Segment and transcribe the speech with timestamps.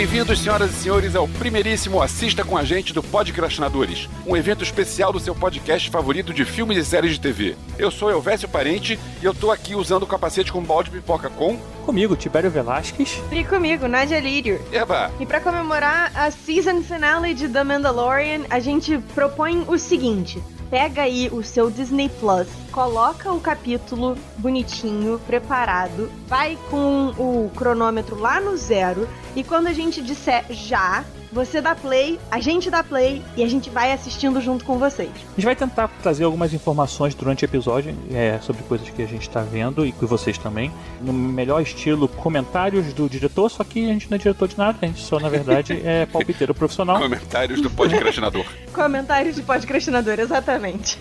[0.00, 5.12] Bem-vindos, senhoras e senhores, ao primeiríssimo Assista com a Gente do Podcrastinadores, um evento especial
[5.12, 7.54] do seu podcast favorito de filmes e séries de TV.
[7.78, 11.28] Eu sou Elvésio Parente e eu tô aqui usando o capacete com balde de pipoca
[11.28, 11.58] com...
[11.84, 13.22] Comigo, Tibério Velasquez.
[13.30, 14.58] E comigo, Nadia Lírio.
[14.72, 15.10] Eba!
[15.20, 21.02] E para comemorar a season finale de The Mandalorian, a gente propõe o seguinte pega
[21.02, 28.40] aí o seu Disney Plus, coloca o capítulo bonitinho, preparado, vai com o cronômetro lá
[28.40, 33.22] no zero e quando a gente disser já, você dá play, a gente dá play
[33.36, 35.10] e a gente vai assistindo junto com vocês.
[35.10, 39.06] A gente vai tentar trazer algumas informações durante o episódio é, sobre coisas que a
[39.06, 40.72] gente está vendo e com vocês também.
[41.00, 44.78] No melhor estilo, comentários do diretor, só que a gente não é diretor de nada,
[44.82, 46.98] a gente só, na verdade, é palpiteiro profissional.
[46.98, 48.44] Comentários do podcastinador.
[48.72, 50.98] comentários de podcastinador, exatamente.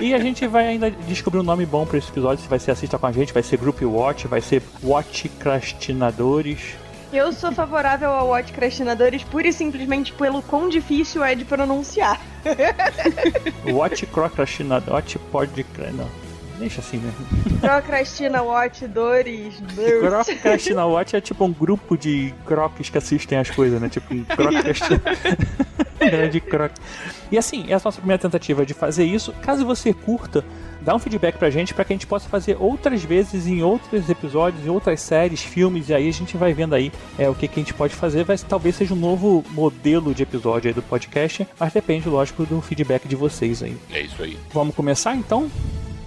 [0.00, 2.72] e a gente vai ainda descobrir um nome bom para esse episódio, se vai ser
[2.72, 6.81] Assista com a gente, vai ser Group Watch, vai ser Watchcrastinadores
[7.16, 12.20] eu sou favorável ao Watchcrastinadores pura e simplesmente pelo quão difícil é de pronunciar.
[13.64, 14.94] Watchcrastinador.
[14.94, 15.66] Watch pode.
[15.92, 16.22] Não.
[16.58, 17.26] Deixa assim mesmo.
[17.60, 19.54] Procrastina Watch, Dores,
[20.00, 23.88] Procrastina Watch é tipo um grupo de croques que assistem as coisas, né?
[23.88, 25.02] Tipo um Procrastina.
[25.98, 26.80] Grande croque.
[27.30, 29.32] E assim, essa é a nossa primeira tentativa de fazer isso.
[29.42, 30.44] Caso você curta,
[30.82, 34.08] dá um feedback pra gente para que a gente possa fazer outras vezes em outros
[34.08, 37.48] episódios, em outras séries, filmes, e aí a gente vai vendo aí é, o que,
[37.48, 38.24] que a gente pode fazer.
[38.24, 42.60] Vai, talvez seja um novo modelo de episódio aí do podcast, mas depende, lógico, do
[42.60, 43.76] feedback de vocês aí.
[43.90, 44.38] É isso aí.
[44.52, 45.50] Vamos começar então?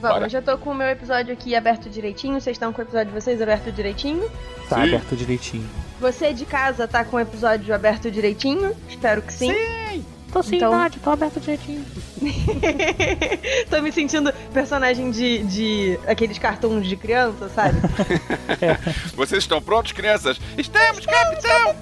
[0.01, 0.29] Vamos, Bora.
[0.29, 2.39] já tô com o meu episódio aqui aberto direitinho.
[2.39, 4.29] Vocês estão com o episódio de vocês aberto direitinho?
[4.69, 4.83] Tá sim.
[4.83, 5.67] aberto direitinho.
[5.99, 8.75] Você de casa tá com o episódio aberto direitinho?
[8.87, 9.51] Espero que sim.
[9.51, 10.14] Sim!
[10.35, 10.69] Tô sim, então...
[10.69, 11.85] Nádia, tô aberto direitinho.
[13.71, 17.77] tô me sentindo personagem de, de aqueles cartões de criança, sabe?
[18.61, 18.77] é.
[19.15, 20.37] Vocês estão prontos, crianças?
[20.57, 21.75] Estamos, capitão!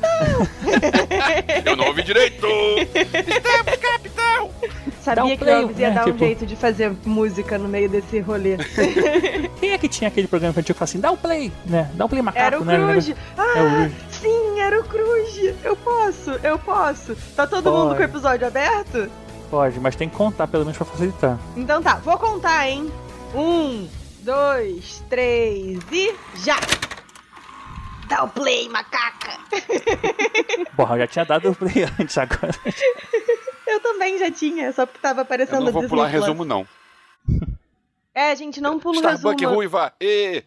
[1.65, 2.45] Eu não ouvi direito!
[2.93, 4.51] Estamos, capitão!
[5.01, 5.95] Sabia um que o Elvis ia né?
[5.95, 6.19] dar um tipo...
[6.19, 8.57] jeito de fazer música no meio desse rolê.
[9.59, 11.89] Quem é que tinha aquele programa infantil que fala assim, dá um play, né?
[11.95, 12.77] Dá um play macaco, Era o né?
[12.77, 13.13] Cruz.
[13.35, 14.12] Ah, é o Cruz.
[14.23, 15.37] Sim, era o Cruz.
[15.63, 17.15] Eu posso, eu posso.
[17.35, 17.75] Tá todo Pode.
[17.75, 19.11] mundo com o episódio aberto?
[19.49, 21.37] Pode, mas tem que contar pelo menos pra facilitar.
[21.57, 22.91] Então tá, vou contar, hein?
[23.35, 23.87] Um,
[24.21, 26.55] dois, três e já!
[28.07, 29.37] Dá o play, macaca!
[30.73, 32.55] Bom, eu já tinha dado o play antes agora.
[33.67, 36.65] Eu também já tinha, só porque tava aparecendo Eu não vou pular resumo, não.
[38.15, 39.55] É, gente, não pula Starbuck resumo.
[39.55, 40.43] Ruiva, e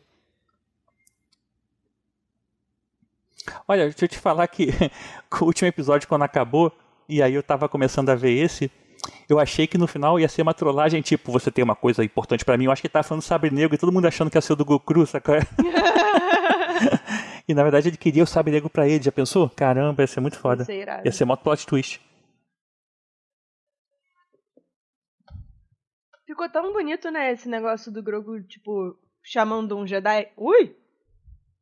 [3.66, 4.68] Olha, deixa eu te falar que
[5.40, 6.72] o último episódio, quando acabou,
[7.08, 8.70] e aí eu tava começando a ver esse,
[9.28, 12.44] eu achei que no final ia ser uma trollagem, tipo, você tem uma coisa importante
[12.44, 12.64] para mim.
[12.64, 14.52] Eu acho que ele tava falando Sabre Negro e todo mundo achando que ia ser
[14.52, 15.36] o do Goku, sacou?
[17.48, 19.50] e na verdade ele queria o Sabre Negro pra ele, já pensou?
[19.50, 20.66] Caramba, ia ser muito foda.
[21.04, 22.00] Ia ser mó plot twist.
[26.26, 30.28] Ficou tão bonito, né, esse negócio do Grogu, tipo, chamando um Jedi.
[30.36, 30.76] Ui!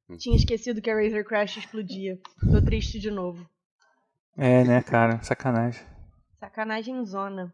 [0.09, 0.16] Hum.
[0.16, 2.19] Tinha esquecido que a Razor Crash explodia.
[2.50, 3.47] Tô triste de novo.
[4.37, 5.22] É, né, cara?
[5.22, 5.82] Sacanagem.
[6.41, 7.53] Sacanagem zona.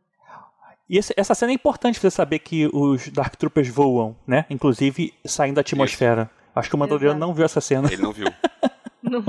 [0.89, 4.45] E esse, essa cena é importante pra você saber que os Dark Troopers voam, né?
[4.51, 6.23] Inclusive saindo da atmosfera.
[6.23, 6.41] Isso.
[6.57, 7.87] Acho que o Mandaloriano não viu essa cena.
[7.93, 8.27] Ele não viu.
[9.03, 9.25] não.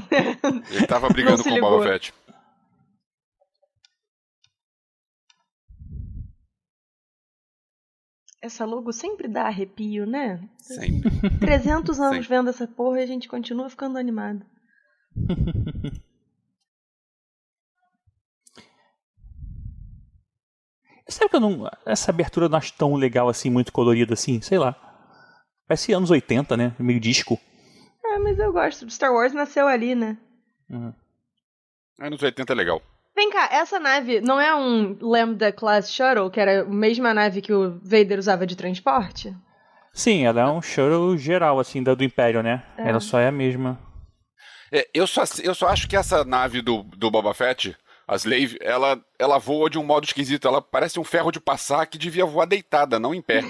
[0.69, 2.13] Ele tava brigando com o Boba Fett.
[8.41, 10.41] Essa logo sempre dá arrepio, né?
[10.57, 11.11] Sempre.
[11.39, 12.29] 300 anos sempre.
[12.29, 14.43] vendo essa porra e a gente continua ficando animado.
[21.07, 21.69] Sabe que eu não.
[21.85, 24.41] Essa abertura eu não acho tão legal assim, muito colorida assim?
[24.41, 24.75] Sei lá.
[25.67, 26.73] Parece anos 80, né?
[26.79, 27.39] Meio disco.
[28.03, 28.89] É, mas eu gosto.
[28.89, 30.17] Star Wars nasceu ali, né?
[30.69, 30.93] Uhum.
[31.99, 32.81] Anos 80 é legal.
[33.15, 37.41] Vem cá, essa nave não é um Lambda Class Shuttle, que era a mesma nave
[37.41, 39.35] que o Vader usava de transporte?
[39.93, 42.63] Sim, ela é um shuttle geral, assim, da, do Império, né?
[42.77, 42.89] É.
[42.89, 43.77] Ela só é a mesma.
[44.71, 47.75] É, eu, só, eu só acho que essa nave do, do Boba Fett,
[48.07, 50.47] a Slave, ela, ela voa de um modo esquisito.
[50.47, 53.41] Ela parece um ferro de passar que devia voar deitada, não em pé.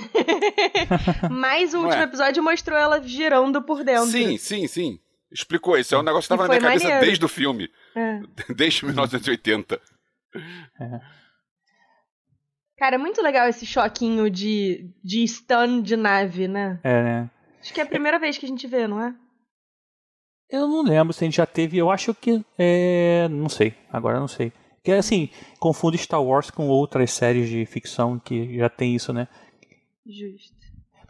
[1.29, 2.03] Mas o último é?
[2.03, 4.07] episódio mostrou ela girando por dentro.
[4.07, 4.99] Sim, sim, sim.
[5.31, 5.95] Explicou isso.
[5.95, 7.05] É um negócio que estava na minha cabeça maneiro.
[7.05, 7.69] desde o filme.
[7.95, 8.21] É.
[8.53, 9.81] Desde 1980.
[10.79, 11.01] É.
[12.77, 16.79] Cara, é muito legal esse choquinho de, de stun de nave, né?
[16.83, 17.29] É, né?
[17.59, 19.13] Acho que é a primeira vez que a gente vê, não é?
[20.49, 21.77] Eu não lembro se a gente já teve.
[21.77, 22.43] Eu acho que.
[22.57, 23.27] É...
[23.29, 23.73] Não sei.
[23.91, 24.51] Agora não sei.
[24.83, 25.29] Que assim,
[25.59, 29.27] confunde Star Wars com outras séries de ficção que já tem isso, né?
[30.05, 30.57] Justo.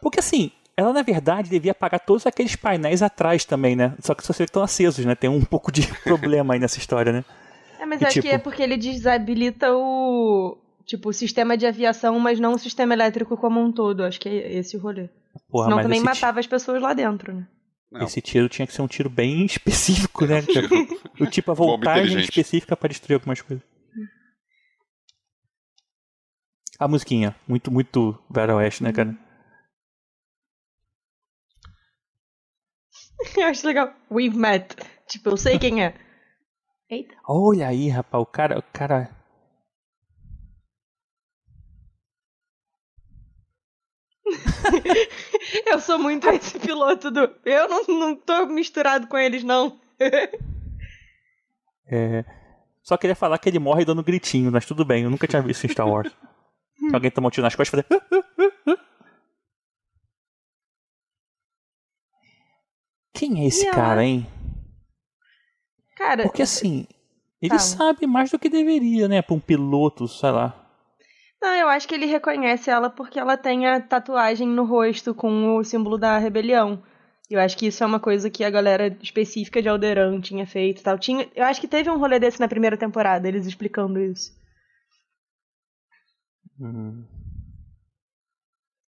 [0.00, 3.94] Porque assim, ela na verdade devia apagar todos aqueles painéis atrás também, né?
[4.00, 5.14] Só que só se estão acesos, né?
[5.14, 7.24] Tem um pouco de problema aí nessa história, né?
[7.78, 10.58] É, mas E, acho tipo- que é porque ele desabilita o.
[10.84, 14.02] Tipo, o sistema de aviação, mas não o sistema elétrico como um todo.
[14.04, 15.08] Acho que é esse o rolê.
[15.48, 17.46] Porra, Senão mas também matava as pessoas lá dentro, né?
[17.90, 18.02] Não.
[18.06, 20.42] esse tiro tinha que ser um tiro bem específico, né?
[21.20, 23.64] o tipo a voltagem específica pra destruir algumas coisas.
[26.78, 29.14] A musiquinha, muito, muito Battle Oeste, né, cara?
[33.36, 33.92] Eu acho legal.
[34.10, 34.76] We've met.
[35.06, 35.94] Tipo, eu sei quem é.
[36.88, 37.14] Eita.
[37.26, 39.10] Olha aí, rapaz, o cara, o cara.
[45.66, 47.30] Eu sou muito esse piloto do.
[47.44, 49.80] Eu não, não tô misturado com eles, não.
[51.86, 52.24] É...
[52.82, 55.64] Só queria falar que ele morre dando gritinho, mas tudo bem, eu nunca tinha visto
[55.64, 56.10] em Star Wars.
[56.92, 58.21] Alguém tomar um tiro nas costas, fazer.
[63.22, 63.76] Quem é esse ela?
[63.76, 64.26] cara, hein?
[65.96, 66.88] Cara, Porque assim,
[67.40, 67.60] ele Fala.
[67.60, 69.22] sabe mais do que deveria, né?
[69.22, 70.68] Pra um piloto, sei lá.
[71.40, 75.56] não, eu acho que ele reconhece ela porque ela tem a tatuagem no rosto com
[75.56, 76.82] o símbolo da rebelião.
[77.30, 80.80] Eu acho que isso é uma coisa que a galera específica de Alderan tinha feito
[80.80, 80.98] e tal.
[80.98, 84.32] Tinha, eu acho que teve um rolê desse na primeira temporada, eles explicando isso.
[86.60, 87.04] Hum.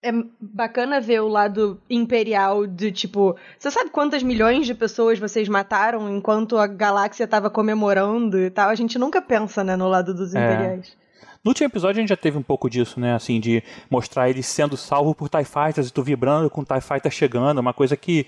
[0.04, 3.36] É bacana ver o lado imperial de tipo.
[3.60, 8.70] Você sabe quantas milhões de pessoas vocês mataram enquanto a galáxia tava comemorando e tal?
[8.70, 10.40] A gente nunca pensa, né, no lado dos É.
[10.44, 10.98] imperiais.
[11.44, 13.14] No último episódio a gente já teve um pouco disso, né?
[13.14, 16.82] Assim, de mostrar ele sendo salvo por TIE Fighters e tu vibrando com o TIE
[16.82, 18.26] Fighter chegando, uma coisa que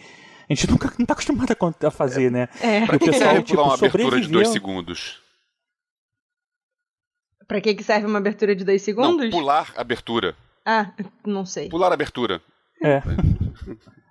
[0.49, 1.55] a gente nunca não tá acostumado
[1.85, 2.49] a fazer, né?
[2.61, 2.85] É.
[2.85, 5.21] Pra que pessoal, serve tipo, uma abertura de dois segundos?
[7.47, 9.25] Pra que, que serve uma abertura de dois segundos?
[9.25, 10.35] Não, pular abertura.
[10.65, 10.94] Ah,
[11.25, 11.69] não sei.
[11.69, 12.42] Pular abertura.
[12.81, 13.01] É.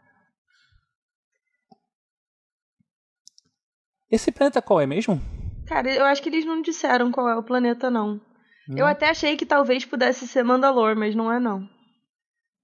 [4.11, 5.19] Esse planeta qual é mesmo?
[5.67, 8.21] Cara, eu acho que eles não disseram qual é o planeta, não.
[8.69, 8.79] Não?
[8.79, 11.67] Eu até achei que talvez pudesse ser Mandalor, mas não é, não.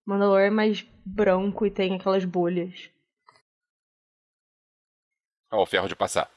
[0.05, 2.91] Mandalor é mais branco e tem aquelas bolhas.
[5.51, 6.31] Ó, o ferro de passar.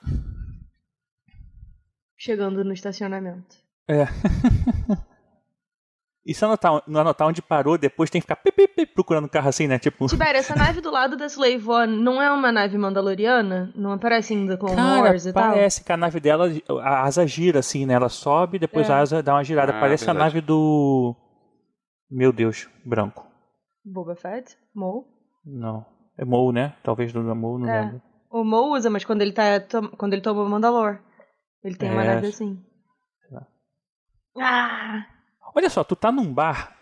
[2.18, 3.57] Chegando no estacionamento.
[3.89, 4.06] É.
[6.23, 9.25] E se anotar, não anotar onde parou, depois tem que ficar pi, pi, pi, procurando
[9.25, 9.79] o carro assim, né?
[9.79, 10.06] Tipo.
[10.06, 13.73] Tibério, essa nave do lado da Slave One não é uma nave mandaloriana?
[13.75, 15.44] Não aparece The Clone Cara, Wars e tal?
[15.51, 16.47] parece que a nave dela,
[16.83, 17.95] a asa gira assim, né?
[17.95, 18.94] Ela sobe, depois É.
[18.94, 19.71] a asa dá uma girada.
[19.75, 20.35] Ah, parece a verdade.
[20.35, 21.15] nave do.
[22.09, 23.25] Meu Deus, branco.
[23.83, 24.56] Boba Fett?
[24.75, 25.06] Mo?
[25.44, 25.83] Não.
[26.19, 26.75] É Mou, né?
[26.83, 27.81] Talvez do Mou, não É.
[27.81, 28.01] lembro.
[28.29, 29.59] O Mo usa, mas quando ele tá
[29.97, 31.00] quando ele toma o Mandalor.
[31.63, 32.15] Ele tem uma É.
[32.15, 32.63] nave assim.
[33.31, 33.47] lá.
[34.39, 35.06] Ah!
[35.53, 36.81] Olha só, tu tá num bar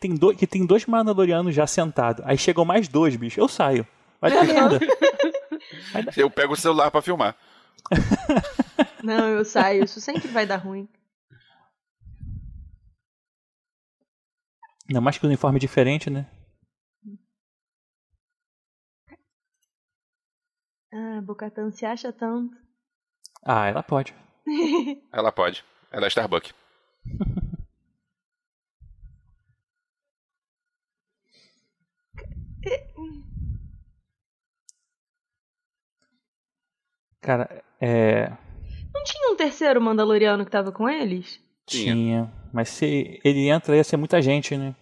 [0.00, 2.24] tem dois, que tem dois Mandalorianos já sentados.
[2.26, 3.38] Aí chegam mais dois, bicho.
[3.40, 3.86] Eu saio.
[4.20, 4.78] Vai dar merda.
[6.16, 7.36] Eu pego o celular pra filmar.
[9.04, 9.84] Não, eu saio.
[9.84, 10.88] Isso sempre vai dar ruim.
[14.88, 16.26] Ainda mais que o uniforme é diferente, né?
[20.92, 22.56] Ah, Bocatan se acha tanto.
[23.44, 24.14] Ah, ela pode.
[25.12, 25.64] Ela pode.
[25.92, 26.52] Ela é Starbuck.
[37.20, 38.30] Cara, é.
[38.94, 41.40] Não tinha um terceiro Mandaloriano que tava com eles?
[41.66, 41.94] Tinha.
[41.94, 42.32] Tinha.
[42.52, 44.74] Mas se ele entra, ia ser muita gente, né?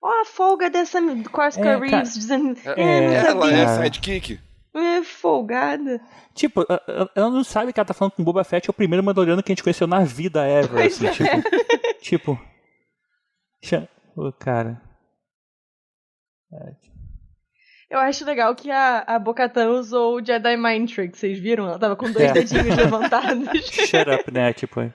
[0.00, 0.98] Ó, a folga dessa
[1.30, 2.58] Corsica É, Reeves dizendo.
[2.64, 4.40] É, É, não ela é sidekick.
[4.74, 6.00] É folgada.
[6.34, 6.64] Tipo,
[7.14, 9.42] ela não sabe que ela tá falando com o Boba Fett, é o primeiro Mandaloriano
[9.42, 11.10] que a gente conheceu na vida ever, assim, é.
[12.00, 12.40] tipo.
[13.60, 13.88] Tipo.
[14.16, 14.80] Ô, cara.
[17.92, 21.66] Eu acho legal que a, a Bocatan usou o Jedi Mind Trick, vocês viram?
[21.68, 22.32] Ela tava com dois É.
[22.32, 23.46] dedinhos levantados.
[23.68, 24.50] Shut up, né?
[24.54, 24.90] Tipo.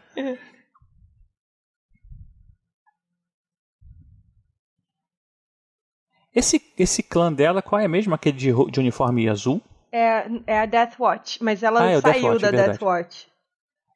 [6.33, 8.13] Esse, esse clã dela, qual é mesmo?
[8.13, 9.61] Aquele de, de uniforme azul?
[9.91, 12.51] É, é a Death Watch, mas ela Ah, é o Death saiu Watch, da é.
[12.51, 13.27] Death Watch.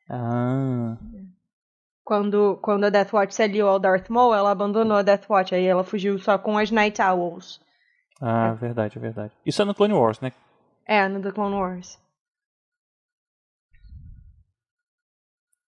[0.10, 0.98] Ah.
[2.04, 5.54] Quando, quando a Death Watch se aliou ao Darth Maul, ela abandonou a Death Watch,
[5.54, 7.60] aí ela fugiu só com as Night Owls.
[8.22, 9.34] Ah, verdade, verdade.
[9.46, 10.32] Isso é no Clone Wars, né?
[10.86, 11.98] É, no The Clone Wars.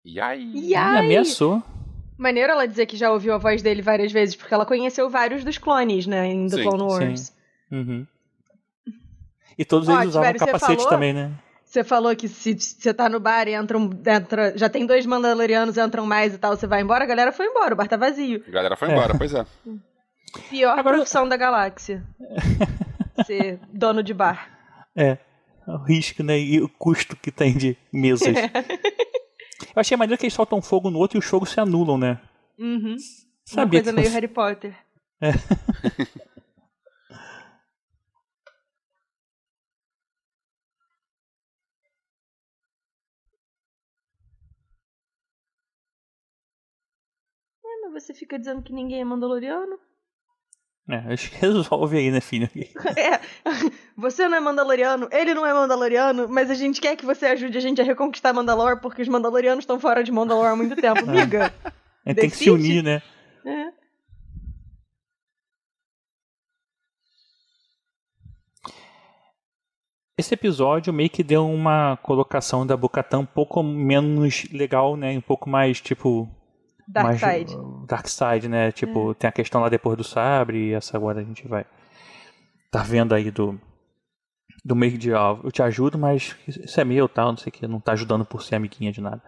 [0.04, 0.42] E aí?
[0.54, 0.98] E Ih, aí?
[0.98, 1.62] ameaçou.
[2.18, 5.44] Maneiro ela dizer que já ouviu a voz dele várias vezes, porque ela conheceu vários
[5.44, 7.32] dos clones, né, em The Sim, Clone Wars.
[7.70, 8.06] Uhum.
[9.58, 10.88] E todos Ó, eles usavam Tibério, capacete falou?
[10.90, 11.32] também, né?
[11.64, 13.88] Você falou que se você tá no bar e entra um.
[14.06, 17.46] Entra, já tem dois Mandalorianos, entram mais e tal, você vai embora, a galera foi
[17.46, 18.44] embora, o bar tá vazio.
[18.46, 18.92] A galera foi É.
[18.92, 19.46] embora, pois é.
[20.50, 22.02] Pior Agora- profissão da galáxia.
[23.26, 24.48] ser dono de bar.
[24.96, 25.18] É.
[25.66, 26.38] O risco, né?
[26.38, 28.34] E o custo que tem de mesas.
[29.74, 32.20] Eu achei maneiro que eles soltam fogo no outro e os fogos se anulam, né?
[32.58, 32.90] Uhum.
[32.92, 32.98] Uma
[33.46, 34.76] Sabia coisa que meio Harry Potter.
[35.20, 35.30] É.
[47.64, 49.78] É, você fica dizendo que ninguém é mandaloriano?
[50.88, 52.48] É, acho que resolve aí, né, filho?
[52.96, 53.20] É,
[53.96, 57.56] você não é mandaloriano, ele não é mandaloriano, mas a gente quer que você ajude
[57.56, 61.00] a gente a reconquistar Mandalor, porque os mandalorianos estão fora de Mandalor há muito tempo,
[61.08, 61.52] amiga.
[62.04, 63.02] A gente tem que se unir, né?
[63.44, 63.82] É.
[70.18, 75.16] Esse episódio meio que deu uma colocação da Bocatã um pouco menos legal, né?
[75.16, 76.28] Um pouco mais, tipo.
[76.92, 77.56] Darkseid.
[77.86, 78.70] Dark Side, né?
[78.70, 81.64] Tipo, tem a questão lá depois do sabre, e essa agora a gente vai.
[82.70, 83.58] Tá vendo aí do.
[84.64, 87.52] Do meio de, ó, eu te ajudo, mas isso é meu, tal, não sei o
[87.52, 89.20] que, não tá ajudando por ser amiguinha de nada.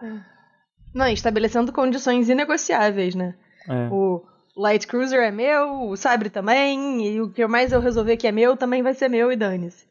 [0.93, 3.35] Não, estabelecendo condições inegociáveis, né?
[3.67, 3.89] É.
[3.91, 4.23] O
[4.55, 8.31] Light Cruiser é meu, o Sabre também, e o que mais eu resolver que é
[8.31, 9.85] meu também vai ser meu e dane-se.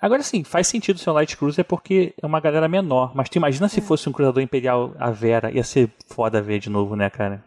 [0.00, 3.12] Agora sim, faz sentido ser um Light Cruiser porque é uma galera menor.
[3.14, 6.68] Mas tu imagina se fosse um cruzador imperial a Vera, ia ser foda ver de
[6.68, 7.42] novo, né, cara?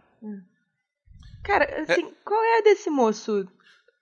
[1.43, 3.47] Cara, assim, qual é a desse moço?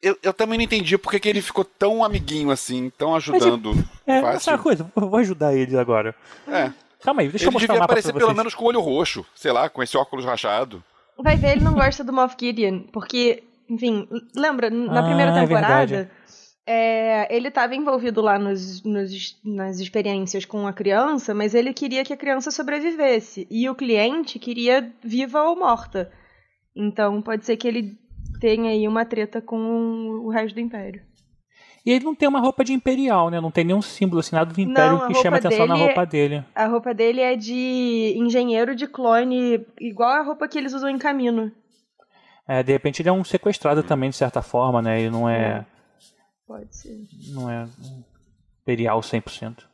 [0.02, 3.74] Eu, eu também não entendi porque que ele ficou tão amiguinho assim, tão ajudando.
[4.06, 4.38] É, Fácil.
[4.38, 6.16] essa coisa, eu vou ajudar ele agora.
[6.48, 6.72] É.
[7.04, 8.38] Calma aí, deixa eu Ele mostrar o devia mapa aparecer pelo vocês.
[8.38, 10.84] menos com o olho roxo, sei lá, com esse óculos rachado.
[11.20, 15.42] Vai ver, ele não gosta do Moff Gideon, porque, enfim, lembra, na Ah, primeira é
[15.42, 16.12] temporada, verdade.
[16.68, 22.04] É, ele estava envolvido lá nos, nos- nas experiências com a criança, mas ele queria
[22.04, 23.48] que a criança sobrevivesse.
[23.50, 26.12] E o cliente queria viva ou morta.
[26.76, 27.98] Então pode ser que ele
[28.42, 29.58] tenha aí uma treta com
[30.24, 31.02] o resto do Império.
[31.86, 33.40] E ele não tem uma roupa de imperial, né?
[33.40, 36.44] Não tem nenhum símbolo assim, nada do império Não, que chama atenção na roupa dele.
[36.54, 40.98] A roupa dele é de engenheiro de clone, igual a roupa que eles usam em
[40.98, 41.50] Camino.
[42.46, 45.00] É, de repente ele é um sequestrado também, de certa forma, né?
[45.00, 45.66] Ele não é,
[46.48, 47.06] Pode ser.
[47.28, 47.68] não é
[48.62, 49.66] imperial 100%.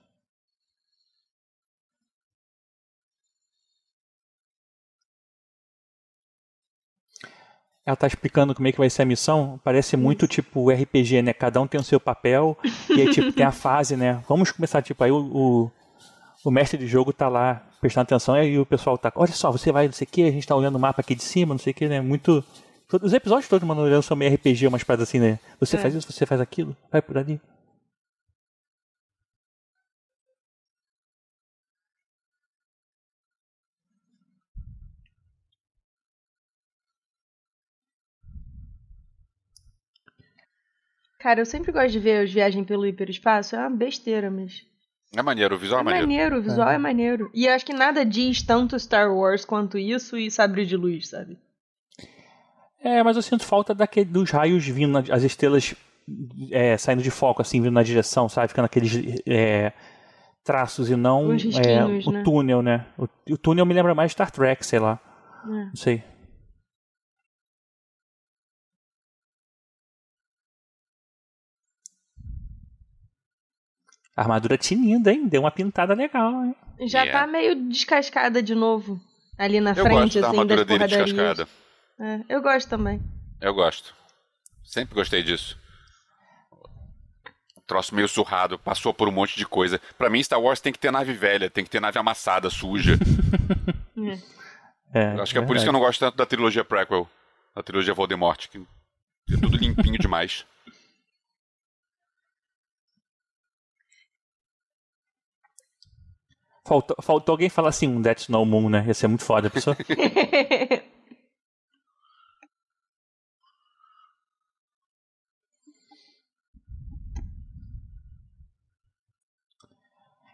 [7.86, 9.60] Ela tá explicando como é que vai ser a missão.
[9.64, 11.34] Parece muito tipo RPG, né?
[11.34, 12.58] Cada um tem o seu papel.
[12.90, 14.24] e aí, tipo, tem a fase, né?
[14.28, 15.72] Vamos começar, tipo, aí o, o,
[16.46, 18.38] o mestre de jogo tá lá prestando atenção.
[18.38, 20.48] E aí o pessoal tá, olha só, você vai não sei o que, a gente
[20.48, 22.00] tá olhando o mapa aqui de cima, não sei o que, né?
[22.00, 22.44] Muito.
[23.00, 25.40] Todos- Os episódios todos, mano, olhando são meio RPG, umas paradas assim, né?
[25.60, 25.80] Você É.
[25.80, 27.40] faz isso, você faz aquilo, vai por ali.
[41.20, 43.56] Cara, eu sempre gosto de ver os viagens pelo hiperespaço.
[43.56, 44.66] É uma besteira, mas.
[45.16, 46.08] É maneiro, o visual é É maneiro.
[46.08, 46.78] maneiro, o visual é.
[46.78, 47.32] maneiro.
[47.34, 51.08] E eu acho que nada diz tanto Star Wars quanto isso e Sabre de Luz,
[51.10, 51.38] sabe?
[52.84, 55.74] É, mas eu sinto falta daquele, dos raios vindo, na- as estrelas
[56.52, 58.50] é, saindo de foco, assim, vindo na direção, sabe?
[58.50, 58.92] Ficando aqueles
[59.26, 59.72] é,
[60.44, 62.24] traços e não é, o né?
[62.24, 62.86] túnel, né?
[62.98, 65.00] O, o túnel me lembra mais Star Trek, sei lá.
[65.46, 65.48] É.
[65.48, 66.04] Não sei.
[74.16, 75.28] A armadura tinindo, hein?
[75.28, 76.56] Deu uma pintada legal, hein?
[76.88, 77.20] Já Yeah.
[77.26, 79.00] tá meio descascada de novo.
[79.38, 81.48] Ali na Eu frente, gosto da assim, armadura das dele descascada.
[82.00, 83.02] É, eu gosto também.
[83.40, 83.94] Eu gosto.
[84.64, 85.58] Sempre gostei disso.
[87.66, 89.80] Troço meio surrado, passou por um monte de coisa.
[89.98, 92.98] Pra mim, Star Wars tem que ter nave velha, tem que ter nave amassada, suja.
[94.96, 97.10] É, Eu Acho que é por isso que eu não gosto tanto da trilogia prequel,
[97.56, 98.60] da trilogia Voldemort, que
[99.32, 100.46] é tudo limpinho demais.
[106.66, 108.86] Faltou, faltou alguém falar assim, um That's No Moon, né?
[108.88, 109.76] Ia ser muito foda, a pessoa.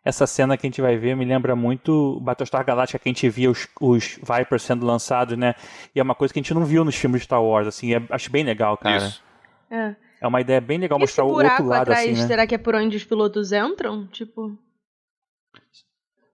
[0.10, 3.30] Essa cena que a gente vai ver me lembra muito Battlestar Galactica que a gente
[3.30, 5.54] via os, os Vipers sendo lançados, né?
[5.96, 7.94] E é uma coisa que a gente não viu nos filmes de Star Wars, assim.
[7.94, 8.98] é- acho bem legal, cara.
[8.98, 9.24] Isso.
[9.70, 9.96] É.
[10.22, 12.28] É uma ideia bem legal mostrar o outro lado, atrás, assim, né?
[12.28, 14.06] será que é por onde os pilotos entram?
[14.08, 14.58] Tipo.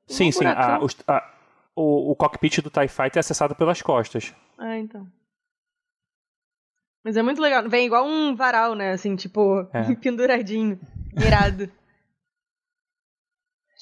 [0.08, 0.46] Sim, um sim.
[0.46, 1.34] A, os- a-
[1.75, 4.34] o, o cockpit do TIE Fighter é acessado pelas costas.
[4.58, 5.05] Ah, então.
[7.03, 7.67] Mas é muito legal.
[7.70, 8.91] Vem igual um varal, né?
[8.94, 9.94] Assim, tipo, É.
[10.01, 10.79] penduradinho.
[11.15, 11.70] Irado.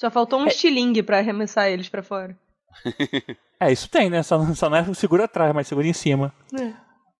[0.04, 2.36] Só faltou um estilingue pra arremessar eles pra fora.
[3.60, 4.22] É, isso tem, né?
[4.22, 6.34] Só, não- só não é o seguro atrás, mas seguro em cima.
[6.60, 6.74] É.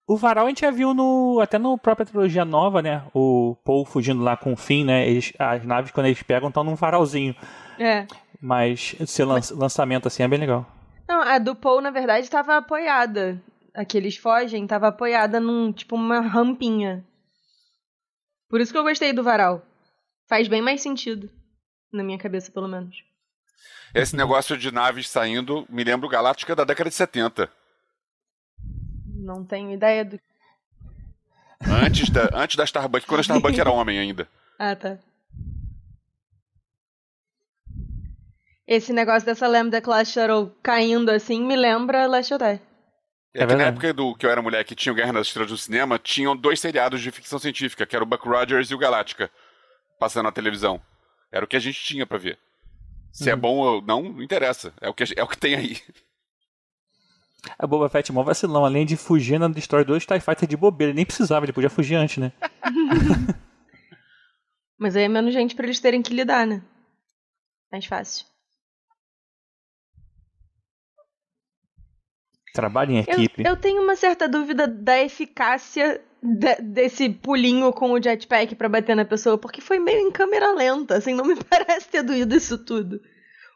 [0.06, 3.02] O varal a gente já viu no até no própria trilogia nova, né?
[3.14, 5.08] O Paul fugindo lá com o Finn, né?
[5.08, 7.34] Eles, as naves, quando eles pegam, estão num varalzinho.
[7.78, 8.06] É.
[8.42, 10.66] Mas esse lan lançamento assim é bem legal.
[11.08, 13.40] Não, a do Paul, na verdade, estava apoiada.
[13.74, 17.02] A que eles fogem estava apoiada num, tipo, uma rampinha.
[18.50, 19.62] Por isso que eu gostei do varal.
[20.28, 21.30] Faz bem mais sentido.
[21.94, 23.04] Na minha cabeça, pelo menos.
[23.94, 27.48] Esse negócio de naves saindo me lembra o Galáctica da década de 70.
[29.06, 30.18] Não tenho ideia do.
[31.64, 34.28] Antes da, antes da Starbucks, quando a Starbucks era homem ainda.
[34.56, 34.96] Ah, tá.
[38.68, 42.60] Esse negócio dessa Lambda Class Shuttle caindo assim me lembra Last Jedi.
[43.34, 45.26] É, é que na época do que eu era mulher que tinha o Guerra nas
[45.26, 48.74] Estrelas do Cinema, tinham dois seriados de ficção científica, que era o Buck Rogers e
[48.76, 49.28] o Galáctica,
[49.98, 50.80] passando na televisão.
[51.34, 52.38] Era o que a gente tinha para ver.
[53.12, 53.38] Se é uhum.
[53.38, 54.72] é bom ou não, não interessa.
[54.80, 55.80] É o que, é o que tem aí.
[57.58, 58.64] A Boba Fett mó vacilão.
[58.64, 60.92] Além de fugir na Destroy 2, TIE Fighter de bobeira.
[60.92, 62.32] Ele nem precisava, ele podia fugir antes, né?
[64.78, 66.62] Mas aí é menos gente para eles terem que lidar, né?
[67.72, 68.26] Mais fácil.
[72.52, 73.42] Trabalho em equipe.
[73.42, 78.68] Eu, eu tenho uma certa dúvida da eficácia de, desse pulinho com o jetpack para
[78.68, 82.34] bater na pessoa, porque foi meio em câmera lenta, assim, não me parece ter doído
[82.34, 83.00] isso tudo.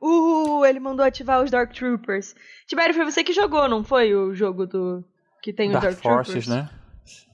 [0.01, 2.35] Uh, ele mandou ativar os Dark Troopers.
[2.67, 5.03] Tibério, foi você que jogou, não foi o jogo do
[5.43, 6.49] que tem Dark os Dark Forces, Troopers?
[6.49, 6.71] né?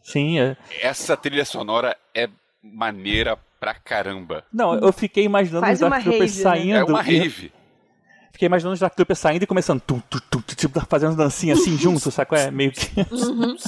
[0.02, 0.56] Sim, é.
[0.80, 2.28] Essa trilha sonora é
[2.62, 4.44] maneira pra caramba.
[4.52, 6.72] Não, eu fiquei imaginando Faz os Dark Troopers rave, saindo.
[6.72, 6.78] Né?
[6.78, 7.52] É uma rave.
[8.34, 11.76] Fiquei imaginando os Dark Troopers saindo e começando tum, tum, tum, tipo, fazendo dancinha assim
[11.78, 12.36] junto, sabe?
[12.36, 12.88] É meio que.
[13.12, 13.56] Uhum.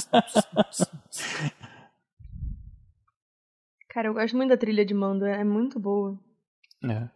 [3.97, 6.15] Cara, eu gosto muito da trilha de Mando, é muito boa.
[6.83, 7.09] É.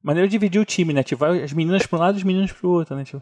[0.00, 1.02] Maneiro dividir o time, né?
[1.02, 3.02] Tipo, as meninas para um lado e os meninos pro outro, né?
[3.02, 3.20] Tipo.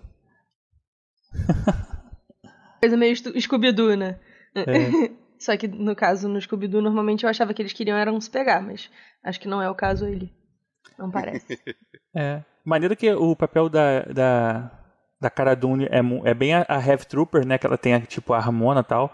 [2.78, 4.20] Coisa meio Scooby-Doo, né?
[4.54, 5.16] É.
[5.40, 8.60] Só que no caso, no Scooby-Doo, normalmente eu achava que eles queriam eram se pegar,
[8.60, 8.90] mas
[9.24, 10.30] acho que não é o caso ele.
[10.98, 11.58] Não parece.
[12.14, 12.44] é.
[12.62, 14.85] Maneiro que o papel da, da,
[15.20, 17.58] da Cara Dune é, é bem a, a Heavy Trooper, né?
[17.58, 19.12] Que ela tem, tipo, a Ramona e tal.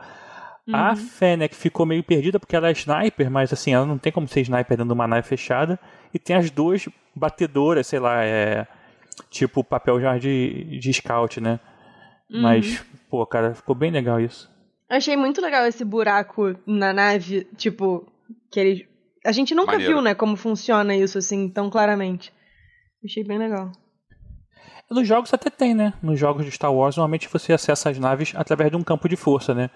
[0.66, 0.76] Uhum.
[0.76, 4.28] A Fennec ficou meio perdida porque ela é sniper, mas assim, ela não tem como
[4.28, 5.78] ser sniper dentro de uma nave fechada.
[6.14, 8.66] E tem as duas batedoras, sei lá, é.
[9.28, 11.60] Tipo papel já de, de scout, né?
[12.30, 12.42] Uhum.
[12.42, 14.50] Mas, pô, cara, ficou bem legal isso.
[14.88, 18.06] Achei muito legal esse buraco na nave, tipo,
[18.50, 18.88] que eles.
[19.24, 19.94] A gente nunca Maneiro.
[19.94, 22.32] viu, né, como funciona isso assim tão claramente.
[23.04, 23.70] Achei bem legal.
[24.90, 25.94] Nos jogos até tem, né?
[26.03, 29.16] Nos jogos de Star Wars, normalmente você acessa as naves através de um campo de
[29.16, 29.70] força, né?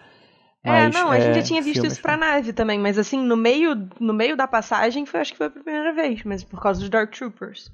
[0.62, 2.98] É, mas, é, não, a é, gente já tinha visto isso pra nave também, mas
[2.98, 6.42] assim, no meio, no meio da passagem, foi, acho que foi a primeira vez, mas
[6.42, 7.70] por causa dos Dark Troopers.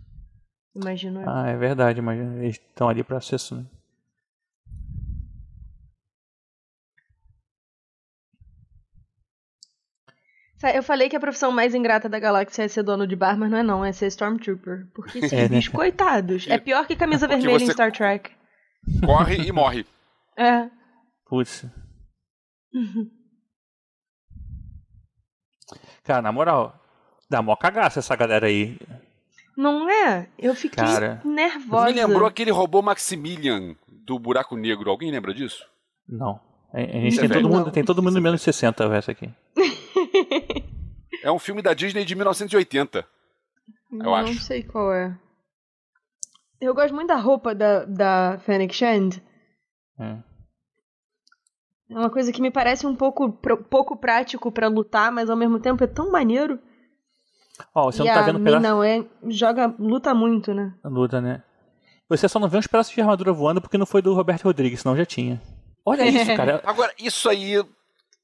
[0.75, 1.23] Imagino.
[1.27, 3.65] Ah, é verdade, mas eles estão ali pra acesso, né?
[10.71, 13.51] Eu falei que a profissão mais ingrata da galáxia é ser dono de bar, mas
[13.51, 14.87] não é não, é ser Stormtrooper.
[14.95, 15.49] Porque esses é, né?
[15.49, 16.47] bichos, coitados.
[16.49, 18.31] É pior que camisa vermelha em Star Trek.
[19.05, 19.87] Corre e morre.
[20.35, 20.71] É.
[21.27, 21.67] Putz.
[26.05, 26.75] Cara, na moral,
[27.29, 28.79] dá mó cagaça essa galera aí.
[29.55, 30.27] Não é?
[30.39, 31.87] Eu fiquei Cara, nervosa.
[31.87, 34.91] Me lembrou aquele robô Maximilian do Buraco Negro.
[34.91, 35.67] Alguém lembra disso?
[36.09, 36.41] Não.
[36.73, 39.31] A, gente tem, todo mundo, tem todo mundo menos 60 essa aqui.
[41.23, 43.07] É um filme da Disney de 1980.
[43.91, 44.35] Eu não acho.
[44.35, 45.17] Não sei qual é.
[46.61, 49.21] Eu gosto muito da roupa da, da Fennec Shand.
[49.99, 50.19] É.
[51.91, 53.31] É uma coisa que me parece um pouco,
[53.69, 56.59] pouco prático para lutar, mas ao mesmo tempo é tão maneiro.
[57.75, 58.63] Ó, oh, você e não tá vendo pedaço...
[58.63, 60.73] Não, é, joga, luta muito, né?
[60.85, 61.43] Luta, né?
[62.09, 64.81] Você só não vê uns pedaços de armadura voando porque não foi do Roberto Rodrigues,
[64.81, 65.41] senão já tinha.
[65.85, 66.63] Olha isso, cara.
[66.65, 67.57] Agora, isso aí.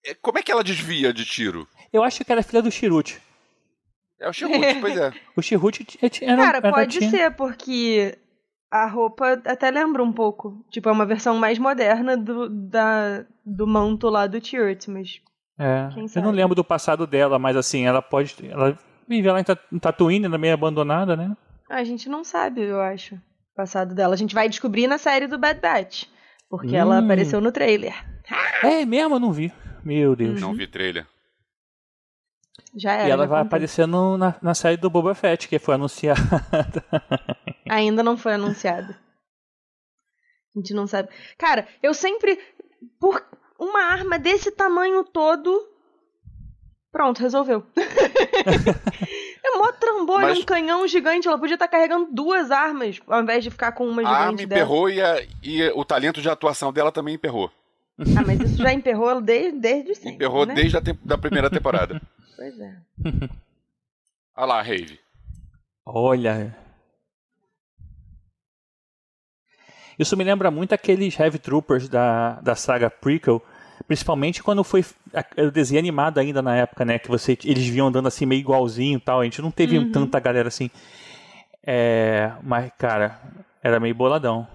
[0.04, 1.66] É, como é que ela desvia de tiro?
[1.92, 3.20] Eu acho que era filha do Chirute.
[4.20, 5.12] É o Chirute, pois é.
[5.36, 6.36] O Chirute era.
[6.36, 8.18] Cara, era pode ser, porque
[8.70, 10.64] a roupa até lembra um pouco.
[10.70, 15.20] Tipo, é uma versão mais moderna do, da, do manto lá do Chirrut, mas.
[15.58, 15.88] É.
[16.14, 18.34] Eu não lembro do passado dela, mas assim, ela pode.
[18.48, 21.36] Ela vive lá em Tatooine, meio abandonada, né?
[21.68, 23.14] A gente não sabe, eu acho.
[23.14, 24.14] O passado dela.
[24.14, 26.04] A gente vai descobrir na série do Bad Batch.
[26.48, 26.78] Porque hum.
[26.78, 27.94] ela apareceu no trailer.
[28.62, 29.52] É mesmo, eu não vi.
[29.84, 30.40] Meu Deus.
[30.40, 31.06] Não vi trailer.
[32.76, 33.08] Já era.
[33.08, 36.20] E ela vai aparecer no, na, na série do Boba Fett, que foi anunciada.
[37.68, 38.98] Ainda não foi anunciada.
[40.54, 41.08] A gente não sabe.
[41.36, 42.38] Cara, eu sempre.
[43.00, 43.24] Por
[43.58, 45.66] uma arma desse tamanho todo.
[46.90, 47.66] Pronto, resolveu.
[47.76, 51.28] é mó trambolho, Mas- um canhão gigante.
[51.28, 54.32] Ela podia estar carregando duas armas, ao invés de ficar com uma A gigante arma
[54.36, 54.44] dessa.
[54.44, 57.50] emperrou e, a- e o talento de atuação dela também emperrou.
[58.16, 60.54] Ah, mas isso já emperrou desde, desde sempre, Emperrou né?
[60.54, 62.00] desde a tem- da primeira temporada.
[62.38, 62.76] Pois é.
[64.36, 65.00] Olha lá, Rave.
[65.84, 66.56] Olha.
[69.98, 73.42] Isso me lembra muito aqueles Heavy Troopers da, da saga Prequel,
[73.88, 76.96] principalmente quando foi a- o desenho animado ainda na época, né?
[77.00, 79.20] Que você, eles vinham andando assim meio igualzinho e tal.
[79.20, 79.90] A gente não teve Uhum.
[79.90, 80.70] tanta galera assim.
[81.66, 83.20] É, mas, cara,
[83.60, 84.46] era meio boladão.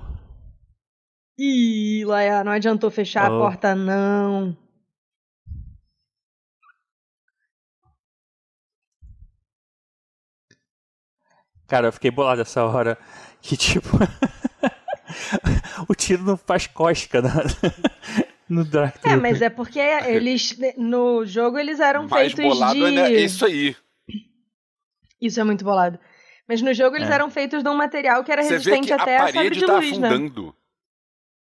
[1.37, 3.35] Ih, Laia, não adiantou fechar Oh.
[3.35, 4.55] a porta, não.
[11.73, 12.99] Cara, eu fiquei bolado essa hora.
[13.41, 13.89] Que tipo.
[15.89, 17.43] o tiro não faz cosca na-
[18.47, 22.99] no Dark É, mas é porque eles, no jogo, eles eram Mais feitos bolado de...
[22.99, 23.75] é isso aí.
[25.19, 25.97] Isso é muito bolado.
[26.47, 27.13] Mas no jogo eles É.
[27.13, 29.59] eram feitos de um material que era Você resistente que a até a sabre parede
[29.59, 30.07] de tá luz, né?
[30.09, 30.55] afundando.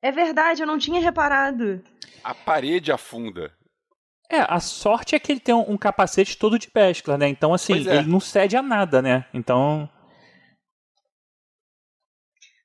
[0.00, 1.84] É verdade, eu não tinha reparado.
[2.24, 3.52] A parede afunda.
[4.30, 7.28] É, a sorte é que ele tem um, um capacete todo de Beskar, né?
[7.28, 7.96] Então, assim, é.
[7.96, 9.26] ele não cede a nada, né?
[9.34, 9.86] Então,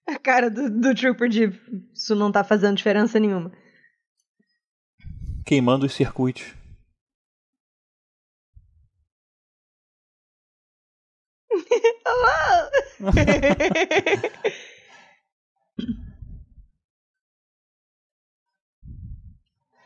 [0.07, 1.51] A cara do, do Trooper de
[1.93, 3.51] isso não tá fazendo diferença nenhuma.
[5.47, 6.43] queimando os circuitos.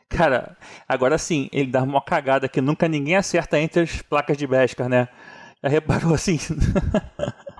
[0.09, 0.57] Cara,
[0.87, 4.89] agora sim, ele dá uma cagada que nunca ninguém acerta entre as placas de Beskar,
[4.89, 5.07] né?
[5.63, 6.37] Já reparou assim?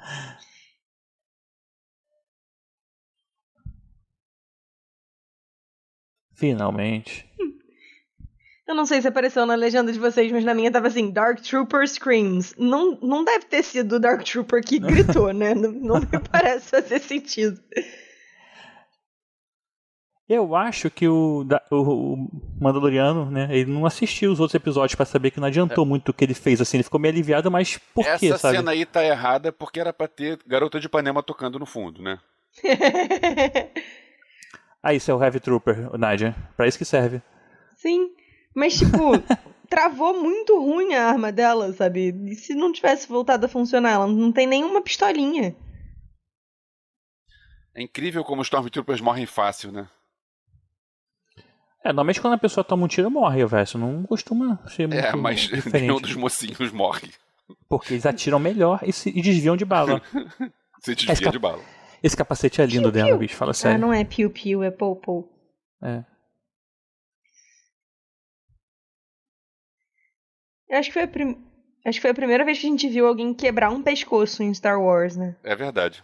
[6.41, 7.30] Finalmente.
[8.67, 11.39] Eu não sei se apareceu na legenda de vocês, mas na minha tava assim, Dark
[11.41, 12.56] Trooper Screams.
[12.58, 15.54] Não, não deve ter sido o Dark Trooper que gritou, né?
[15.54, 17.60] Não, não me parece fazer sentido.
[20.27, 21.75] Eu acho que o, o-
[22.13, 23.49] o Mandaloriano, né?
[23.51, 26.34] Ele não assistiu os outros episódios pra saber que não adiantou muito o que ele
[26.34, 26.77] fez, assim.
[26.77, 28.58] Ele ficou meio aliviado, mas por Essa quê, sabe?
[28.58, 32.17] cena aí tá errada porque era pra ter Garota de Ipanema tocando no fundo, né?
[34.84, 36.36] Ah, isso é o Heavy Trooper, o Nadia.
[36.58, 37.22] Pra isso que serve.
[37.76, 38.10] Sim,
[38.56, 39.12] mas tipo,
[39.70, 42.10] travou muito ruim a arma dela, sabe?
[42.30, 43.91] E se não tivesse voltado a funcionar?
[43.91, 45.56] Ela não tem nenhuma pistolinha.
[47.74, 49.88] É incrível como os Stormtroopers morrem fácil, né?
[51.84, 53.67] É, normalmente quando a pessoa toma um tiro, morre, velho.
[53.76, 55.82] Não costuma ser muito É, mas diferente.
[55.82, 57.12] nenhum dos mocinhos morre.
[57.67, 60.02] Porque eles atiram melhor e, se- e desviam de bala.
[60.82, 61.62] Se desvia Esca- de bala.
[62.03, 63.17] Esse capacete é lindo Piu, dela, piu.
[63.19, 63.35] bicho.
[63.35, 63.79] Fala Ah, sério.
[63.79, 65.29] não é piu-piu, é pou-pou.
[65.83, 66.03] É.
[70.69, 71.35] Eu Acho que, foi a prim...
[71.85, 74.53] Acho que foi a primeira vez que a gente viu alguém quebrar um pescoço em
[74.53, 75.35] Star Wars, né?
[75.43, 76.03] É verdade.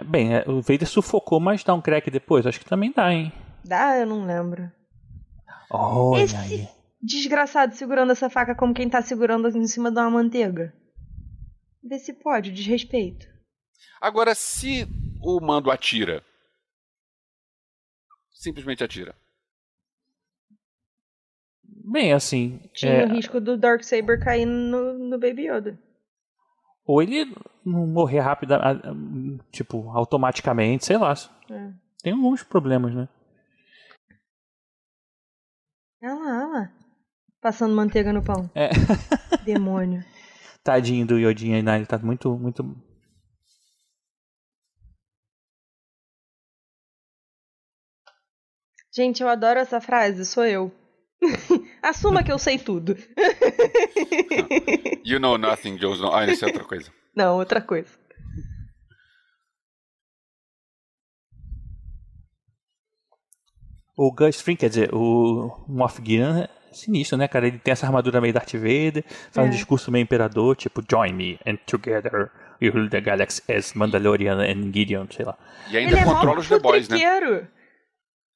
[0.00, 2.46] É, Bem, é, o Vader sufocou, mas dá um crack depois.
[2.46, 3.32] Acho que também dá, hein?
[3.64, 4.70] Dá, eu não lembro.
[5.70, 6.68] Olha Esse- aí.
[7.02, 10.72] Desgraçado segurando essa faca como quem tá segurando em cima de uma manteiga.
[11.84, 13.26] Vê se pode, desrespeito.
[14.00, 14.86] Agora, se
[15.20, 16.24] o mando atira.
[18.32, 19.14] Simplesmente atira.
[21.62, 22.60] Bem, assim.
[22.74, 25.78] Tinha é, o risco do Darksaber cair no, no Baby Yoda.
[26.84, 27.34] Ou ele
[27.64, 28.54] não morrer rápido,
[29.50, 31.14] tipo, automaticamente, sei lá.
[31.50, 31.72] É.
[32.02, 33.08] Tem alguns problemas, né?
[36.02, 36.72] Olha lá, olha lá.
[37.40, 38.50] Passando manteiga no pão.
[38.54, 38.70] É.
[39.44, 40.04] Demônio.
[40.62, 41.76] Tadinho do Yodinha aí, né?
[41.76, 42.64] Ele tá muito, muito.
[48.96, 50.72] Gente, eu adoro essa frase, sou eu.
[51.82, 52.96] Assuma que eu sei tudo.
[55.04, 56.00] You know nothing, Jones.
[56.12, 56.90] Ah, isso é outra coisa.
[57.14, 57.90] Não, outra coisa.
[63.96, 67.46] O Gus Fring, quer dizer, o Moff Gideon é sinistro, né, cara?
[67.46, 69.48] Ele tem essa armadura meio Darth Vader, faz É.
[69.48, 72.30] um discurso meio imperador, tipo, join me and together
[72.60, 75.36] we rule the galaxy as Mandalorian and Gideon, sei lá.
[75.70, 76.98] E ainda Ele é controla os The Boys, né?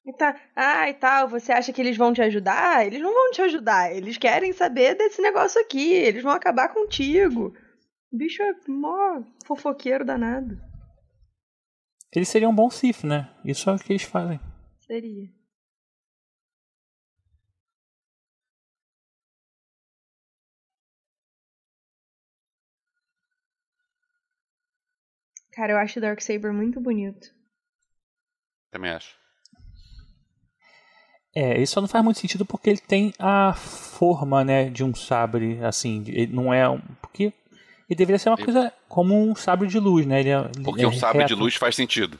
[0.03, 2.85] E tá, ah, e tal, você acha que eles vão te ajudar?
[2.85, 3.95] Eles não vão te ajudar.
[3.95, 5.93] Eles querem saber desse negócio aqui.
[5.93, 7.55] Eles vão acabar contigo.
[8.11, 10.59] O bicho é mó fofoqueiro danado.
[12.13, 13.33] Eles seriam um bom Sith, né?
[13.45, 14.39] Isso é o que eles fazem.
[14.79, 15.29] Seria.
[25.53, 27.33] Cara, eu acho o Darksaber muito bonito.
[28.71, 29.20] Também acho.
[31.35, 34.93] É, isso só não faz muito sentido porque ele tem a forma, né, de um
[34.93, 37.33] sabre, assim, de- ele não é um, porque
[37.89, 40.21] Ele deveria ser uma coisa como um sabre de luz, né?
[40.21, 41.43] Ele é, Porque ele é um sabre de reto.
[41.43, 42.17] luz faz sentido.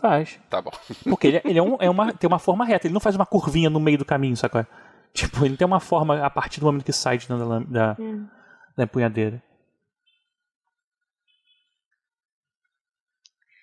[0.00, 0.40] Faz.
[0.48, 0.70] Tá bom.
[1.04, 3.14] Porque ele, é- ele é, um, é uma, tem uma forma reta, ele não faz
[3.14, 4.64] uma curvinha no meio do caminho, sacou?
[5.12, 7.96] Tipo, ele tem uma forma a partir do momento que sai de dentro da, da,
[8.00, 8.26] Hum.
[8.74, 9.42] da empunhadeira.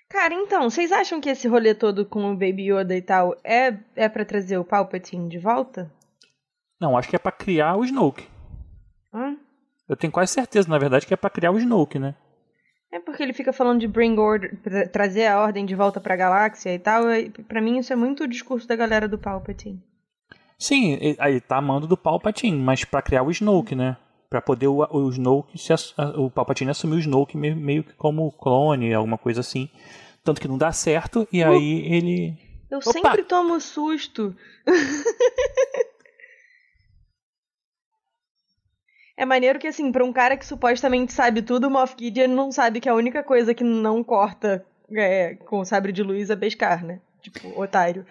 [0.10, 3.78] Cara, então, vocês acham que esse rolê todo com o Baby Yoda e tal é,
[3.96, 5.92] é para trazer o Palpatine de volta?
[6.82, 8.28] Não, acho que é pra criar o Snoke.
[9.14, 9.38] Hã?
[9.88, 12.16] Eu tenho quase certeza, na verdade, que é pra criar o Snoke, né?
[12.92, 16.16] É porque ele fica falando de bring order, tra- trazer a ordem de volta pra
[16.16, 17.04] galáxia e tal.
[17.48, 19.80] Pra mim isso é muito o discurso da galera do Palpatine.
[20.58, 23.96] Sim, aí tá amando do Palpatine, mas pra criar o Snoke, né?
[24.30, 25.74] Pra poder o, o Snoke, se
[26.16, 29.68] o Palpatine assumir o Snoke meio, meio que como clone, alguma coisa assim.
[30.24, 32.38] Tanto que não dá certo, e aí ele.
[32.70, 32.92] Eu Opa!
[32.92, 34.36] sempre tomo susto.
[39.18, 42.52] é maneiro que, assim, pra um cara que supostamente sabe tudo, o Moff Gideon não
[42.52, 46.36] sabe que a única coisa que não corta é, com o sabre de luz é
[46.36, 47.02] Beskar, né?
[47.22, 48.06] Tipo, otário.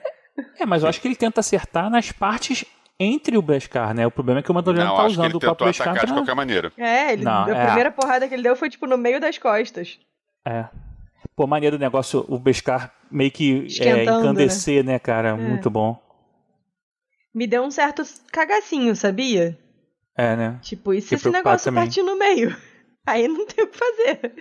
[0.59, 2.65] É, mas eu acho que ele tenta acertar nas partes
[2.99, 4.07] entre o Beskar, né?
[4.07, 5.87] O problema é que o Mandaloriano Não, tá acho que usando ele o próprio tentou
[5.87, 6.15] Beskar de pra...
[6.15, 6.73] qualquer maneira.
[6.77, 7.67] É, ele, Não, a é.
[7.67, 9.99] primeira porrada que ele deu foi, tipo, no meio das costas.
[10.45, 10.67] É.
[11.37, 15.37] Pô, maneiro o negócio, o Beskar meio que é, Esquentando, encandecer, né, cara?
[15.37, 16.01] Muito bom.
[17.35, 19.57] Me deu um certo cagacinho, sabia?
[20.17, 20.59] É, né?
[20.63, 21.85] Tipo, e se esse negócio também.
[21.85, 22.57] partir no meio?
[23.07, 24.35] Aí não tem o que fazer.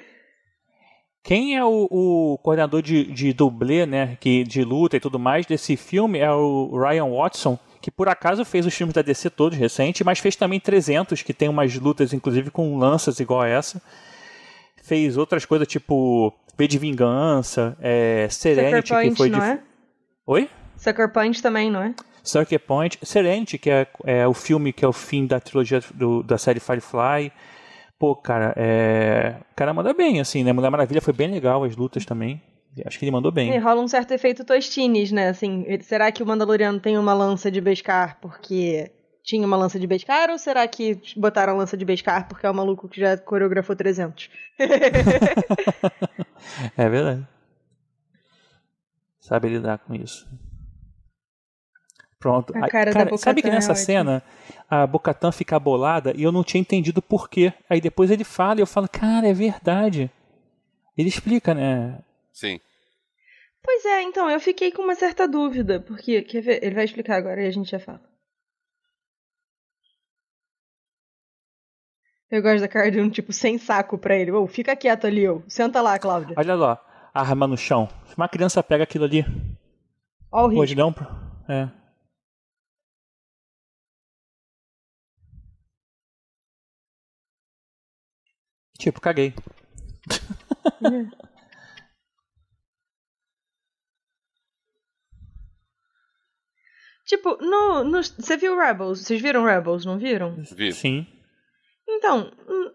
[1.24, 5.46] Quem é o, o coordenador de, de dublê, né, que, de luta e tudo mais
[5.46, 9.58] desse filme é o Ryan Watson, que por acaso fez os filmes da DC todos
[9.58, 13.82] recentes, mas fez também 300, que tem umas lutas inclusive com lanças igual a essa.
[14.84, 19.40] Fez outras coisas tipo V de Vingança, é, Serenity, que Point, foi de...
[19.40, 19.60] é?
[20.26, 20.50] Oi?
[20.76, 21.96] Sucker Punch também, não é?
[22.22, 26.22] Sucker Point, Serenity, que é, é o filme que é o fim da trilogia do-
[26.24, 27.32] da série Firefly.
[27.98, 29.36] Pô, cara, é...
[29.50, 30.52] o cara manda bem, assim, né?
[30.52, 32.42] Mulher Maravilha foi bem legal, as lutas também.
[32.86, 33.54] Acho que ele mandou bem.
[33.54, 35.30] E rola um certo efeito Tostines, né?
[35.30, 38.92] Assim, será que o Mandaloriano tem uma lança de Beskar porque
[39.24, 40.30] tinha uma lança de Beskar?
[40.30, 43.76] Ou será que botaram a lança de Beskar porque é o maluco que já coreografou
[43.76, 44.30] 300?
[46.78, 47.28] É verdade.
[49.20, 50.26] Sabe lidar com isso.
[52.20, 52.56] Pronto.
[52.56, 53.86] A cara da cara, Bo-Katan sabe que é nessa ótima.
[53.86, 54.24] cena
[54.70, 57.54] a Bocatan fica bolada e eu não tinha entendido por quê.
[57.70, 60.12] Aí depois ele fala e eu falo, cara, é verdade.
[60.98, 62.00] Ele explica, né?
[62.38, 62.60] Sim.
[63.64, 66.64] Pois é, então, eu fiquei com uma certa dúvida, porque, quer ver?
[66.64, 68.00] Ele vai explicar agora e a gente já fala.
[72.30, 74.32] Eu gosto da cara de um tipo sem saco pra ele.
[74.32, 75.42] Ô, fica quieto ali, ô.
[75.48, 76.36] Senta lá, Cláudia.
[76.38, 77.90] Olha lá, arma no chão.
[78.06, 79.26] Se uma criança pega aquilo ali,
[80.32, 80.60] Ó o risco.
[80.60, 80.94] pode não.
[81.50, 81.70] É.
[88.78, 89.34] Tipo, caguei.
[97.08, 98.04] Tipo, no, no.
[98.04, 99.00] Você viu Rebels?
[99.02, 100.36] Vocês viram Rebels, não viram?
[100.36, 100.74] Vi.
[100.74, 101.08] Sim.
[101.88, 102.72] Então, hum,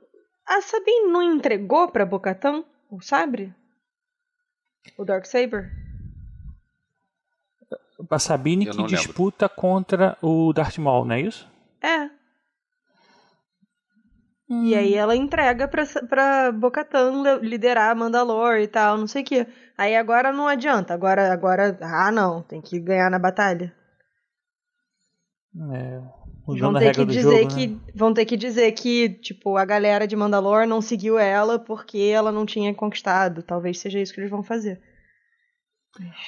[0.49, 3.55] a Sabine não entregou pra Bocatan o sabre?
[4.97, 5.71] O Darksaber?
[8.11, 8.99] A Sabine Eu que não lembro.
[8.99, 11.47] disputa contra o Darth Maul, não é isso?
[11.83, 12.11] É.
[14.49, 19.25] E aí ela entrega pra, pra Bocatan liderar a Mandalore e tal, não sei o
[19.25, 19.47] quê.
[19.79, 20.93] Aí agora não adianta.
[20.95, 21.79] Agora, agora.
[21.81, 22.43] Ah, não.
[22.43, 23.75] Tem que ganhar na batalha.
[25.55, 26.01] É,
[26.47, 27.67] Vão ter que dizer jogo, que.
[27.69, 27.81] né?
[27.95, 32.33] Vão ter que dizer que, tipo, a galera de Mandalore não seguiu ela porque ela
[32.33, 33.43] não tinha conquistado.
[33.43, 34.81] Talvez seja isso que eles vão fazer.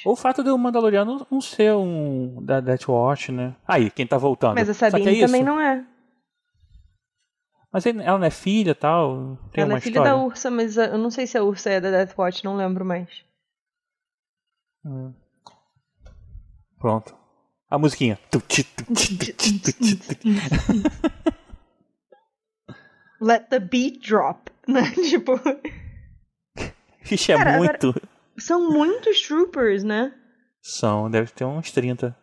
[0.05, 3.57] Ou o fato de o Mandaloriano não ser um da Death Watch, né?
[3.67, 4.55] Aí, quem tá voltando.
[4.55, 5.85] Mas a Sabine é também não é.
[7.73, 9.37] Mas ela não é filha e tal?
[9.53, 10.13] Tem ela uma é filha história?
[10.13, 12.57] da Ursa, mas uh, eu não sei se a Ursa é da Death Watch, não
[12.57, 13.25] lembro mais.
[14.85, 15.13] Hum.
[16.79, 17.24] Pronto.
[17.71, 18.19] A musiquinha.
[23.21, 24.51] Let the beat drop.
[24.69, 24.91] Né?
[25.09, 25.33] tipo,
[27.11, 27.95] Ixi, é Cara, muito.
[28.39, 30.15] são muitos troopers, né?
[30.63, 32.17] São, deve ter uns 30.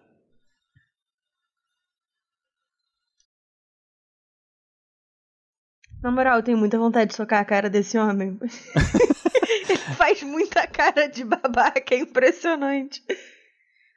[6.01, 8.39] Na moral, eu tenho muita vontade de socar a cara desse homem.
[9.69, 13.03] Ele faz muita cara de babaca, é impressionante.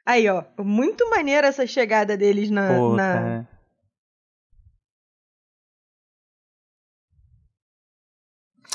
[0.05, 2.67] Aí, ó, muito maneira essa chegada deles na.
[2.67, 3.47] Pô, na- cara.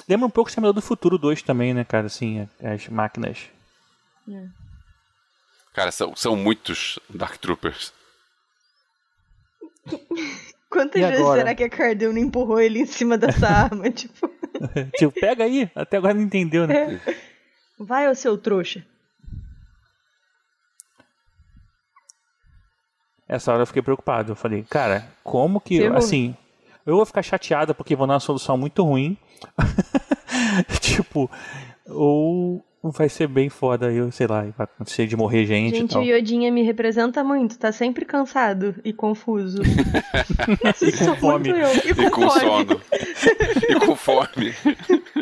[0.08, 2.06] Lembra um pouco o Exterminador do Futuro 2 também, né, cara?
[2.06, 3.48] Assim, as máquinas.
[5.72, 7.92] Cara, são, são muitos Dark Troopers.
[10.68, 11.40] Quantas E vezes agora?
[11.40, 13.88] será que a Cardone empurrou ele em cima dessa arma?
[13.90, 14.28] Tipo,
[14.96, 15.70] tipo, pega aí.
[15.74, 17.00] Até agora não entendeu, né?
[17.78, 18.84] Vai, ô seu trouxa.
[23.30, 24.32] Essa hora eu fiquei preocupado.
[24.32, 25.78] Eu falei, cara, como que.
[25.78, 25.96] Ferrou.
[25.96, 26.34] Assim,
[26.84, 29.16] eu vou ficar chateada porque vou dar uma solução muito ruim.
[30.80, 31.30] tipo,
[31.86, 35.92] ou vai ser bem foda, eu sei lá, vai acontecer de morrer gente, e Gente,
[35.92, 36.02] tal.
[36.02, 37.56] o Yodinha me representa muito.
[37.56, 39.62] Tá sempre cansado e confuso.
[40.82, 41.50] E com fome.
[41.50, 41.56] eu.
[41.84, 42.40] E com, E com fome.
[42.40, 42.80] sono.
[43.68, 44.54] e com fome.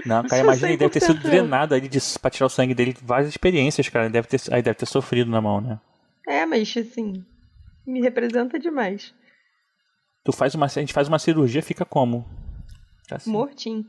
[0.07, 1.31] Não, cara, imagina, ele deve ter sido 100% eu.
[1.31, 4.07] drenado aí de, pra tirar o sangue dele, várias experiências, cara.
[4.07, 5.79] Ele deve ter, aí deve ter sofrido na mão, né?
[6.27, 7.25] É, mas assim,
[7.89, 9.15] me representa demais.
[10.25, 12.27] Tu faz uma, a gente faz uma cirurgia, fica como?
[13.11, 13.31] Assim.
[13.31, 13.85] Mortinho.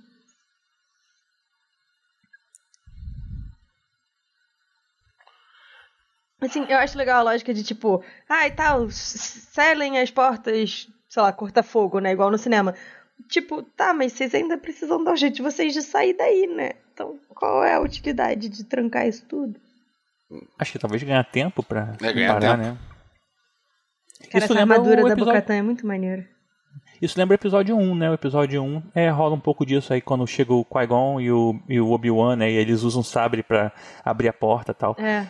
[6.41, 11.21] Assim, eu acho legal a lógica de tipo, ah, e tal, selem as portas, sei
[11.21, 12.13] lá, corta-fogo, né?
[12.13, 12.73] Igual no cinema.
[13.27, 16.71] Tipo, tá, mas vocês ainda precisam dar um jeito de vocês de sair daí, né?
[16.93, 19.59] Então, qual é a utilidade de trancar isso tudo?
[20.57, 22.63] Acho que talvez ganhar tempo pra É, ganhar parar, tempo.
[22.71, 22.77] né?
[24.31, 26.25] Cara, Isso essa lembra armadura o da episódio- Bocatan é muito maneira.
[27.01, 28.09] Isso lembra o episódio 1, né?
[28.09, 31.57] O episódio 1 é, rola um pouco disso aí quando chega o Qui-Gon e o,
[31.69, 32.51] e o Obi-Wan, né?
[32.51, 33.71] E eles usam um sabre pra
[34.03, 34.95] abrir a porta e tal.
[34.99, 35.25] É.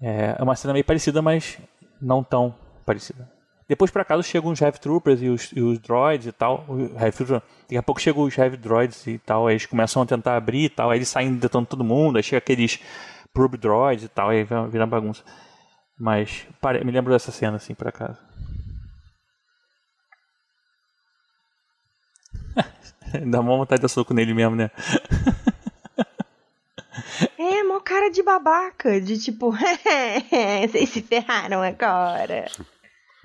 [0.00, 1.58] É é uma cena meio parecida, mas
[2.00, 3.28] não tão parecida.
[3.66, 6.64] Depois, por acaso, chegam os Heavy Troopers e os, e os droids e tal.
[7.00, 9.46] Heavy daqui a pouco chegam os Heavy Droids e tal.
[9.46, 10.90] Aí eles começam a tentar abrir e tal.
[10.90, 12.16] Aí eles saem detonando todo mundo.
[12.16, 12.80] Aí chega aqueles
[13.32, 14.28] Probe Droids e tal.
[14.30, 15.22] Aí vira bagunça.
[15.98, 16.46] Mas
[16.84, 18.18] me lembro dessa cena, assim, por acaso.
[23.30, 24.70] Dá uma vontade de dar soco nele mesmo, né?
[27.36, 29.50] É, mó cara de babaca, de tipo,
[30.70, 32.46] vocês se ferraram agora.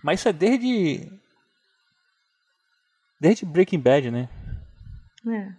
[0.04, 1.12] Mas isso é desde.
[3.20, 4.30] Desde Breaking Bad, né?
[5.28, 5.54] É.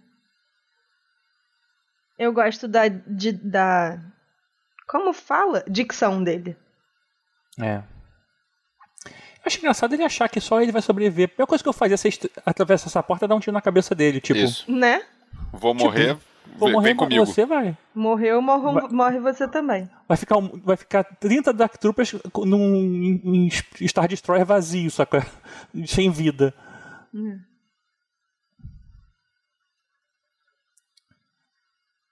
[2.17, 3.99] Eu gosto da, de, da.
[4.87, 5.63] Como fala?
[5.67, 6.57] Dicção dele.
[7.59, 7.83] É.
[9.45, 11.25] Acho engraçado ele achar que só ele vai sobreviver.
[11.25, 12.09] A primeira coisa que eu fazia se
[12.45, 14.19] atravessar essa porta é dar um tiro na cabeça dele.
[14.19, 14.69] Tipo, Isso.
[14.71, 15.03] Né?
[15.53, 16.17] Vou morrer,
[16.57, 17.25] vou morrer, vem comigo.
[17.25, 17.77] você vai.
[17.93, 19.89] Morreu, morro- Vai- morre você também.
[20.07, 23.49] Vai ficar, vai ficar 30 Dark Troopers num em
[23.87, 25.25] Star Destroyer vazio, saca?
[25.85, 26.53] Sem vida.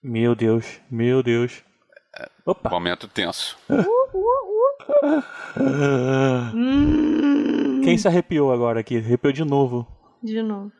[0.01, 1.63] Meu Deus, meu Deus.
[2.45, 2.69] Opa!
[2.69, 3.57] Momento tenso.
[3.69, 3.83] Hum,
[7.83, 8.97] Quem se arrepiou agora aqui?
[8.97, 9.87] Arrepiou de novo.
[10.21, 10.71] De novo.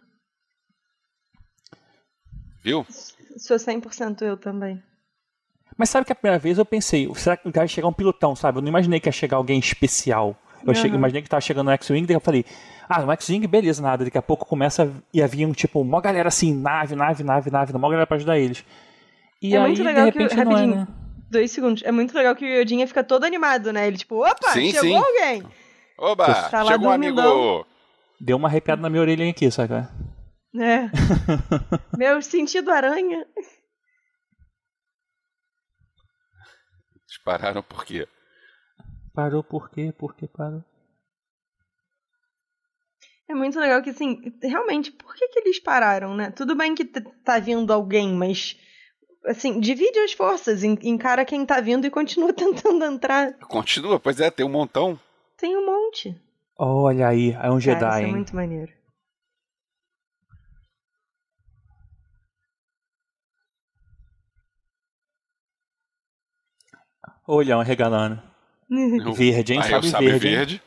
[2.64, 2.86] Viu?
[3.38, 4.82] Sou 100% eu também.
[5.78, 8.60] Mas sabe que a primeira vez eu pensei, será que vai chegar um pilotão, sabe?
[8.60, 10.38] Eu não imaginei que ia chegar alguém especial.
[10.64, 10.98] Eu achei- Aham.
[10.98, 12.46] imaginei que tava chegando no X-Wing, daí eu falei,
[12.88, 14.06] ah, no X-Wing, beleza, nada.
[14.06, 17.74] Daqui a pouco começa e havia um tipo, uma galera assim, nave, nave, nave, nave,
[17.74, 18.64] uma galera pra ajudar eles.
[19.42, 20.76] E É aí, muito legal de que repente, o- não é, rapidinho.
[20.78, 20.88] né?
[21.34, 21.82] Dois segundos.
[21.84, 23.88] É muito legal que o Yodinha fica todo animado, né?
[23.88, 24.96] Ele tipo, opa, Sim, chegou sim.
[24.96, 25.44] alguém.
[25.98, 26.50] Oba!
[26.50, 27.66] Tá lá chegou um amigo!
[28.22, 29.90] Deu uma arrepiada na minha orelha aqui, saca?
[30.56, 30.92] É.
[31.98, 33.26] Meu sentido aranha.
[37.08, 38.08] Dispararam por quê?
[39.12, 39.92] Parou por quê?
[39.98, 40.64] Por que parou?
[43.28, 46.30] É muito legal que, assim, realmente, por que, que eles pararam, né?
[46.30, 48.56] Tudo bem que tá vindo alguém, mas,
[49.26, 53.34] assim, divide as forças, en- encara quem tá vindo e continua tentando entrar.
[53.40, 55.00] Continua, pois é, tem um montão.
[55.38, 56.16] Tem um monte.
[56.58, 58.12] Olha aí, é um Jedi, Cara, isso é hein?
[58.12, 58.72] muito maneiro.
[67.28, 68.22] Olhão regalando.
[69.16, 69.60] Verde, hein?
[69.62, 70.64] Aí Sabe o sabre verde, verde.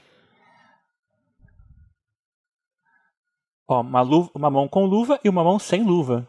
[3.68, 6.28] Ó, uma, luva, uma mão com luva e uma mão sem luva.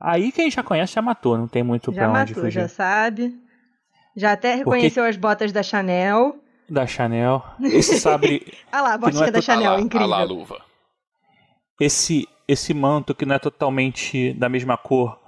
[0.00, 2.60] Aí quem já conhece já matou, não tem muito Já pra onde matou, fugir.
[2.62, 3.38] já sabe.
[4.16, 6.36] Já até reconheceu as botas da Chanel.
[6.68, 7.44] Da Chanel.
[7.62, 10.06] Esse sabre, Ah lá, a não é botinha da to- Chanel, ah lá, incrível.
[10.06, 10.64] ah lá a luva.
[11.80, 15.18] esse, esse manto que não é totalmente da mesma cor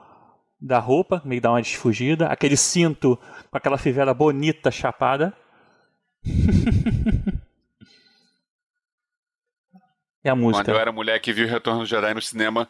[0.60, 2.28] da roupa, meio que dá uma desfugida.
[2.28, 3.18] Aquele cinto
[3.50, 5.36] com aquela fivela bonita chapada.
[10.24, 10.70] e a Quando música.
[10.70, 12.68] eu era mulher que viu Retorno do Jedi no cinema,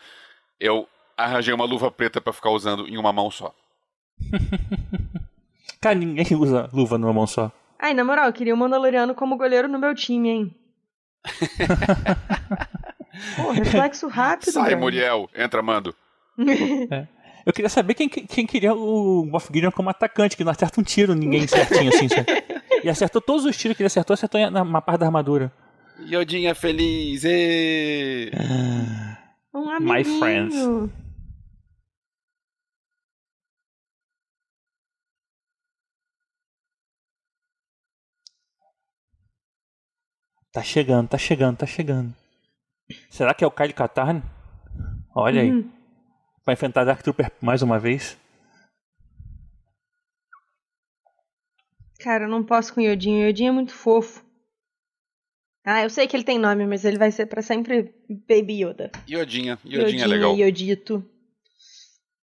[0.58, 0.88] eu
[1.24, 3.54] arranjei uma luva preta pra ficar usando em uma mão só.
[5.80, 7.50] Cara, ninguém usa luva numa mão só.
[7.78, 10.54] Ai, na moral, eu queria o Mandaloriano como goleiro no meu time, hein?
[13.36, 14.52] Pô, reflexo rápido.
[14.52, 14.80] Sai, velho.
[14.80, 15.94] Muriel, entra, mando.
[17.44, 20.84] Eu queria saber quem, quem queria o Moff Gideon como atacante, que não acerta um
[20.84, 22.08] tiro ninguém certinho assim.
[22.08, 22.24] sabe?
[22.84, 25.52] E acertou todos os tiros que ele acertou, acertou na uma parte da armadura.
[26.08, 27.24] Yodinha feliz!
[27.24, 28.30] ê!
[29.52, 30.18] Um My amiguinho.
[30.20, 30.54] friends.
[40.52, 42.14] Tá chegando, tá chegando, tá chegando.
[43.08, 44.22] Será que é o Kyle Katarn?
[45.14, 45.50] Olha aí.
[45.50, 45.70] Uhum.
[46.44, 48.18] Vai enfrentar Dark Trooper mais uma vez?
[52.00, 53.24] Cara, eu não posso com o Yodinho.
[53.24, 54.22] O Yodinho é muito fofo.
[55.64, 57.94] Ah, eu sei que ele tem nome, mas ele vai ser pra sempre
[58.28, 58.90] Baby Yoda.
[59.08, 59.58] Iodinha.
[59.64, 60.36] Iodinha é legal.
[60.36, 61.08] Yodito.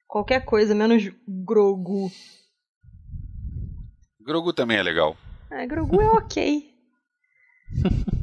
[0.07, 2.11] Qualquer coisa, menos Grogu.
[4.19, 5.17] Grogu também é legal.
[5.49, 6.69] Ah, Grogu é ok.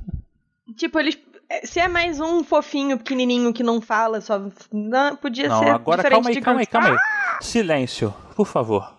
[0.76, 1.18] tipo, eles.
[1.64, 4.40] Se é mais um fofinho pequenininho que não fala, só.
[4.72, 6.96] Não, podia Não, ser agora calma aí, de calma aí, calma aí.
[7.40, 8.94] Silêncio, por favor.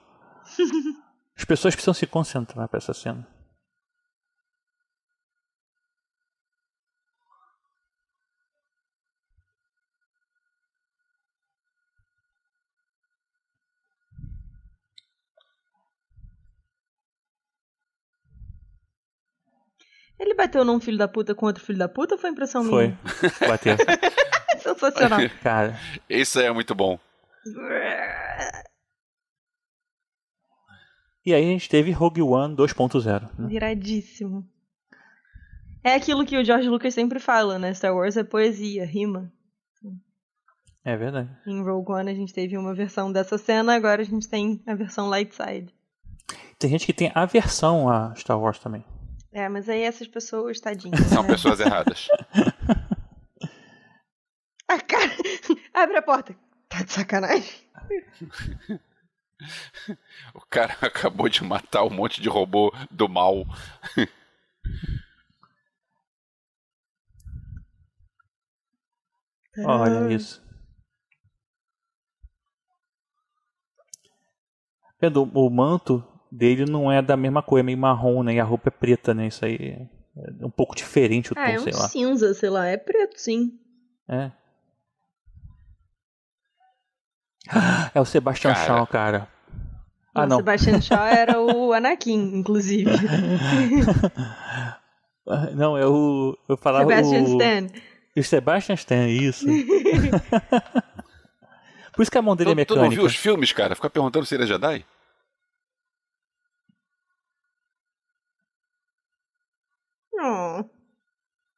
[1.37, 3.27] As pessoas precisam se concentrar pra essa cena.
[20.19, 22.87] Ele bateu num filho da puta com outro filho da puta ou foi impressão Foi.
[22.87, 22.99] minha?
[23.47, 23.75] Bateu.
[24.59, 25.19] Sensacional.
[25.43, 26.99] Cara, Isso é muito bom.
[31.25, 33.29] e aí a gente teve Rogue One 2.0.
[33.37, 33.47] né?
[33.47, 34.47] Viradíssimo.
[35.83, 37.73] É aquilo que o George Lucas sempre fala, né?
[37.73, 39.31] Star Wars é poesia, rima.
[40.83, 41.29] É verdade.
[41.45, 44.73] Em Rogue One a gente teve uma versão dessa cena, agora a gente tem a
[44.73, 45.73] versão light side.
[46.57, 48.83] Tem gente que tem aversão a Star Wars também.
[49.37, 50.99] É, mas aí essas pessoas, tadinhas.
[51.01, 51.29] São né?
[51.29, 52.07] pessoas erradas.
[54.69, 55.09] Ah, cara,
[55.73, 56.35] abre a porta.
[56.67, 57.55] Tá de sacanagem?
[60.33, 63.45] O cara acabou de matar um monte de robô do mal.
[69.59, 70.43] Olha isso.
[74.99, 78.33] Vendo, o manto dele não é da mesma cor, é meio marrom, né?
[78.35, 79.27] E a roupa é preta, né?
[79.27, 79.77] Isso aí
[80.41, 81.87] é um pouco diferente o tom, Ah, é um sei lá.
[81.89, 82.65] cinza, sei lá.
[82.67, 83.53] É preto, sim.
[84.07, 84.31] É.
[87.93, 88.65] É o Sebastian Cara.
[88.65, 89.27] Shaw, cara.
[90.13, 90.37] Ah, o não.
[90.37, 92.89] Sebastian Shaw era o Anakin, inclusive.
[95.55, 96.37] Não, é o.
[96.47, 97.27] Eu falava Sebastian o.
[97.27, 97.67] Stan.
[98.15, 99.45] O Sebastian Stan, isso.
[101.93, 103.01] Por isso que a mão dele é Tu, tu não mecânica.
[103.01, 103.75] viu os filmes, cara?
[103.75, 104.85] Fica perguntando se ele é Jedi?
[110.19, 110.63] Oh,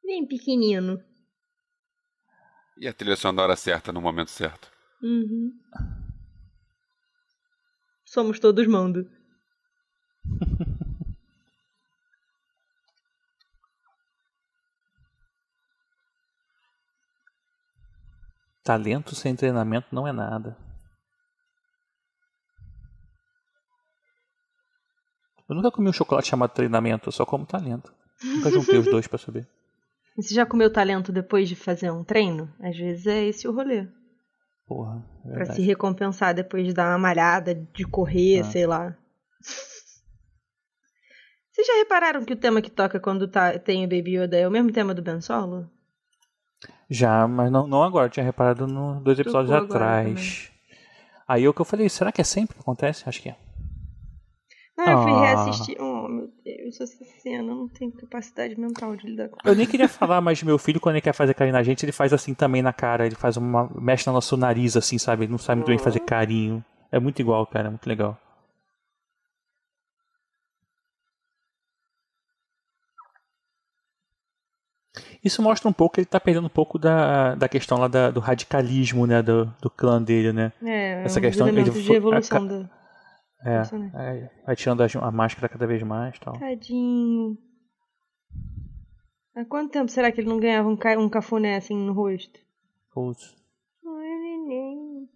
[0.04, 1.02] bem pequenino.
[2.76, 4.70] E a trilha sonora certa no momento certo.
[5.02, 5.52] Uhum.
[8.04, 9.10] Somos todos mando.
[18.62, 20.56] Talento sem treinamento não é nada.
[25.48, 27.92] Eu nunca comi um chocolate chamado treinamento, eu só como talento.
[28.22, 29.46] Nunca juntei os dois pra saber.
[30.16, 32.52] Você já comeu talento depois de fazer um treino?
[32.60, 33.86] Às vezes é esse o rolê.
[34.66, 38.44] Porra, é Pra se recompensar depois de dar uma malhada, de correr, Ah.
[38.44, 38.96] sei lá.
[41.52, 44.46] Vocês já repararam que o tema que toca quando tá, tem o Baby Yoda é
[44.46, 45.68] o mesmo tema do Ben Solo?
[46.88, 50.50] Já, mas não, não agora, tinha reparado no dois episódios Tocou atrás.
[51.26, 53.08] Aí o que eu falei, será que é sempre que acontece?
[53.08, 53.36] Acho que é.
[54.78, 55.20] Ah, eu fui Ah.
[55.20, 55.76] reassistir.
[55.80, 56.28] Oh, meu
[56.72, 60.58] Cena eu não tenho capacidade mental de lidar com Eu nem queria falar, mas meu
[60.58, 63.06] filho, quando ele quer fazer carinho na gente, ele faz assim também na cara.
[63.06, 63.68] Ele faz uma.
[63.74, 65.24] mexe no nosso nariz, assim, sabe?
[65.24, 66.64] Ele não sabe muito bem fazer carinho.
[66.92, 68.18] É muito igual, cara, é muito legal.
[75.22, 78.10] Isso mostra um pouco que ele tá perdendo um pouco da, da questão lá da-
[78.10, 79.22] do radicalismo, né?
[79.22, 80.52] Do, do clã dele, né?
[80.62, 82.70] É, Essa um questão que ele de evolução a da.
[83.44, 83.62] É,
[83.94, 86.38] é, vai tirando a, a máscara cada vez mais e tal.
[86.38, 87.38] Tadinho.
[89.34, 90.98] Há quanto tempo será que ele não ganhava um, ca...
[90.98, 92.38] um cafuné assim no rosto?
[92.92, 93.34] Putz.
[93.86, 95.08] Ai, neném.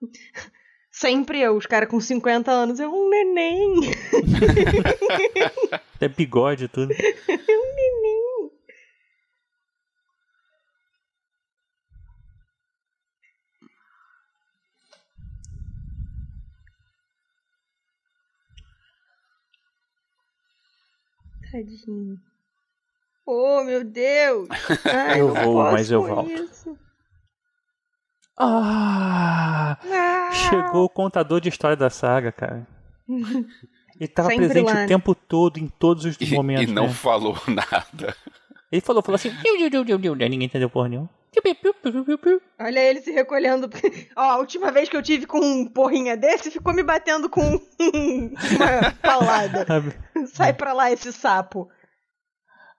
[0.90, 3.80] Sempre eu, os caras com 50 anos, é um neném.
[6.00, 6.94] É bigode e tudo.
[21.50, 22.16] Tadinho.
[23.26, 24.48] Oh, meu Deus!
[24.84, 26.30] Ai, Eu vou, mas eu volto.
[26.30, 26.78] isso.
[28.38, 29.76] Ah!
[29.90, 30.30] Ah!
[30.32, 32.66] Chegou o contador de história da saga, cara.
[34.00, 34.86] Ele tava Sempre presente lá, o né?
[34.86, 36.70] tempo todo, em todos os E, momentos.
[36.70, 36.92] e não né?
[36.92, 38.14] falou nada.
[38.70, 39.30] Ele falou, falou assim.
[39.42, 41.10] "Diu, diu, diu, diu, diu", Ninguém entendeu porra nenhuma.
[42.60, 43.68] Olha ele se recolhendo.
[44.16, 47.40] Ó, a última vez que eu tive com um porrinha desse, ficou me batendo com
[47.42, 49.66] uma paulada.
[50.38, 51.68] Sai pra lá esse sapo.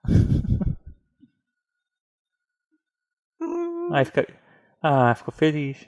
[3.92, 4.26] Aí fica.
[4.82, 5.86] Ah, ficou feliz.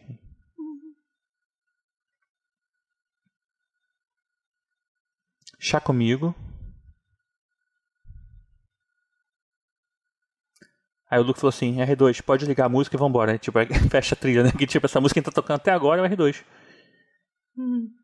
[5.59, 6.35] Chá comigo.
[11.11, 13.39] Aí o Luke falou assim, R2, pode ligar a música e vambora.
[13.39, 13.59] Tipo,
[13.91, 14.53] fecha a trilha, né?
[14.53, 16.45] Que tipo, essa música que a gente tá tocando até agora é o R2.
[17.57, 18.02] Hum.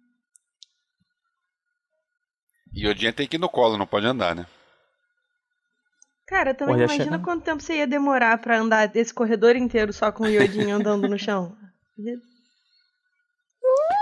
[2.73, 4.47] E o Odinha tem que ir no colo, não pode andar, né?
[6.27, 9.93] Cara, também Olha, imagina chega- quanto tempo você ia demorar pra andar esse corredor inteiro
[9.93, 11.57] só com o Yodinho andando no chão.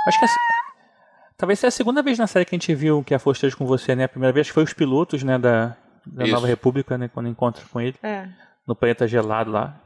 [0.07, 3.05] Acho que é a- talvez seja a segunda vez na série que a gente viu
[3.05, 4.05] que a Força esteja com você, né?
[4.05, 6.33] A primeira vez foi os pilotos, né, da, da Isso.
[6.35, 7.09] Nova República, né?
[7.09, 7.97] Quando encontra com ele.
[8.03, 8.29] É.
[8.67, 9.81] No planeta gelado lá.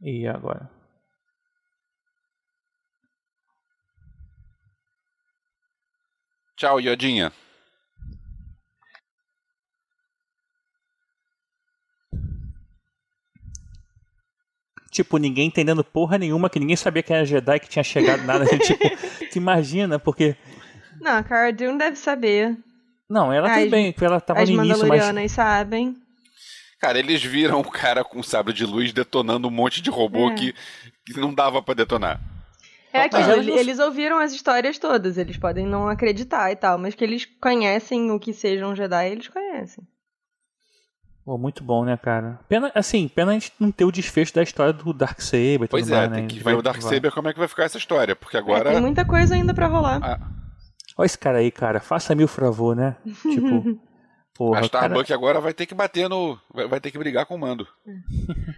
[0.00, 0.68] E agora?
[6.56, 7.32] Tchau, Iodinha.
[14.94, 18.44] Tipo, ninguém entendendo porra nenhuma, que ninguém sabia que era Jedi, que tinha chegado nada.
[18.58, 18.78] tipo,
[19.28, 20.36] tu imagina, porque.
[21.00, 22.56] Não, a Cara Dune deve saber.
[23.10, 25.32] Não, ela As- bem, porque ela tava As no início, mas.
[25.32, 25.96] Sabem.
[26.80, 30.34] Cara, eles viram o cara com sabre de luz detonando um monte de robô É.
[30.34, 30.54] que,
[31.04, 32.20] que não dava pra detonar.
[32.92, 36.78] É aquilo, elas não- eles ouviram as histórias todas, eles podem não acreditar e tal,
[36.78, 39.82] mas que eles conhecem o que seja um Jedi, eles conhecem.
[41.24, 42.38] Pô, muito bom, né, cara?
[42.48, 45.68] Pena, assim, pena a gente não ter o desfecho da história do Darksaber e tudo
[45.70, 46.16] Pois é, mais, né?
[46.16, 48.40] tem A que ver o Darksaber como é que vai ficar essa história, porque É,
[48.40, 48.70] agora...
[48.70, 50.04] tem muita coisa ainda pra rolar.
[50.04, 50.20] a,
[50.98, 51.80] Olha esse cara aí, cara.
[51.80, 52.96] Faça-me o favor, né?
[53.22, 53.80] Tipo,
[54.34, 54.86] porra, a o cara...
[54.86, 56.38] Starbuck agora vai ter que bater no...
[56.52, 57.66] Vai, vai ter que brigar com o Mando.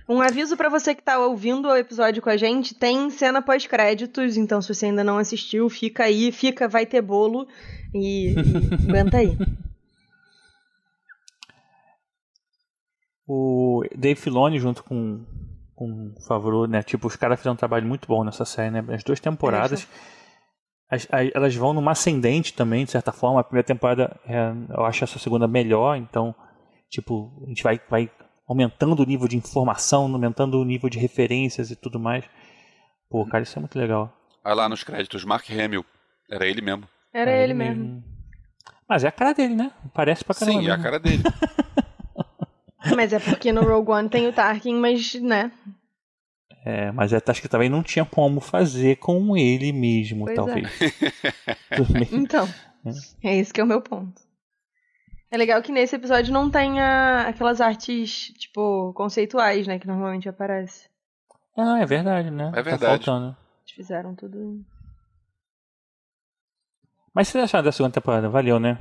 [0.08, 4.36] Um aviso pra você que tá ouvindo o episódio com a gente, tem cena pós-créditos,
[4.36, 7.46] então se você ainda não assistiu, fica aí, fica, vai ter bolo
[7.94, 9.36] e, e aguenta aí.
[13.26, 15.24] O Dave Filoni junto com,
[15.74, 16.82] com o Favreau, né?
[16.82, 18.84] Tipo, os caras fizeram um trabalho muito bom nessa série, né?
[18.94, 19.86] As duas temporadas.
[20.88, 23.40] as- as- elas vão numa ascendente também, de certa forma.
[23.40, 26.32] A primeira temporada, é, eu acho essa segunda melhor, então,
[26.88, 28.08] tipo, a gente vai, vai
[28.48, 32.24] aumentando o nível de informação, aumentando o nível de referências e tudo mais.
[33.10, 34.16] Pô, cara, isso é muito legal.
[34.44, 35.84] Olha lá nos créditos, Mark Hamill.
[36.30, 36.88] Era ele mesmo.
[37.12, 38.04] Era É ele mesmo.
[38.88, 39.72] Mas é a cara dele, né?
[39.92, 40.60] Parece pra caramba.
[40.60, 40.84] Sim, é a mesmo.
[40.84, 41.22] cara dele.
[42.95, 45.51] Mas é porque no Rogue One tem o Tarkin, mas, né?
[46.64, 50.37] É, mas é, acho que também não tinha como fazer com ele mesmo, Pois é.
[50.37, 50.78] talvez.
[51.93, 52.09] Bem.
[52.20, 52.49] Então,
[53.22, 54.20] é esse que é o meu ponto.
[55.30, 59.78] É legal que nesse episódio não tenha aquelas artes, tipo, conceituais, né?
[59.78, 60.89] Que normalmente aparece.
[61.57, 62.49] Ah, é verdade, né?
[62.49, 63.05] É Tá verdade.
[63.05, 63.37] faltando.
[63.62, 64.64] Eles fizeram tudo.
[67.14, 68.28] Mas vocês acharam da segunda temporada?
[68.28, 68.78] Valeu, né?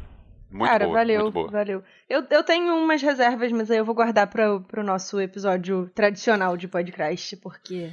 [0.50, 1.52] Muito Cara, boa, valeu, muito boa.
[1.52, 1.84] valeu.
[2.10, 6.56] Eu, eu tenho umas reservas, mas aí eu vou guardar para pro nosso episódio tradicional
[6.56, 7.92] de podcast, porque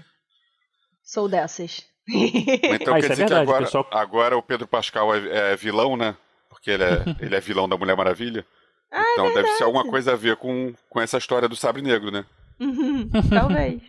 [1.02, 1.84] sou dessas.
[2.08, 3.88] Então Ah, quer é dizer verdade, que agora, pessoal.
[3.92, 6.16] agora o Pedro Pascal é, é vilão, né?
[6.48, 8.46] Porque ele é, ele é vilão da Mulher Maravilha.
[8.92, 12.10] Ah, então deve ser alguma coisa a ver com, com essa história do Sabre Negro,
[12.10, 12.24] né?
[12.60, 13.80] Uhum, Talvez.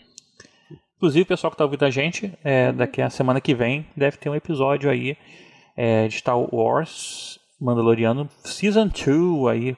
[0.95, 4.15] Inclusive, o pessoal que tá ouvindo a gente, é, daqui a semana que vem, deve
[4.15, 5.17] ter um episódio aí
[5.75, 9.77] é, de Star Wars Mandaloriano Season 2 aí.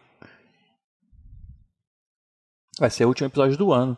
[2.79, 3.97] Vai ser o último episódio do ano.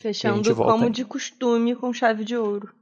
[0.00, 2.72] Fechando como de costume com chave de ouro.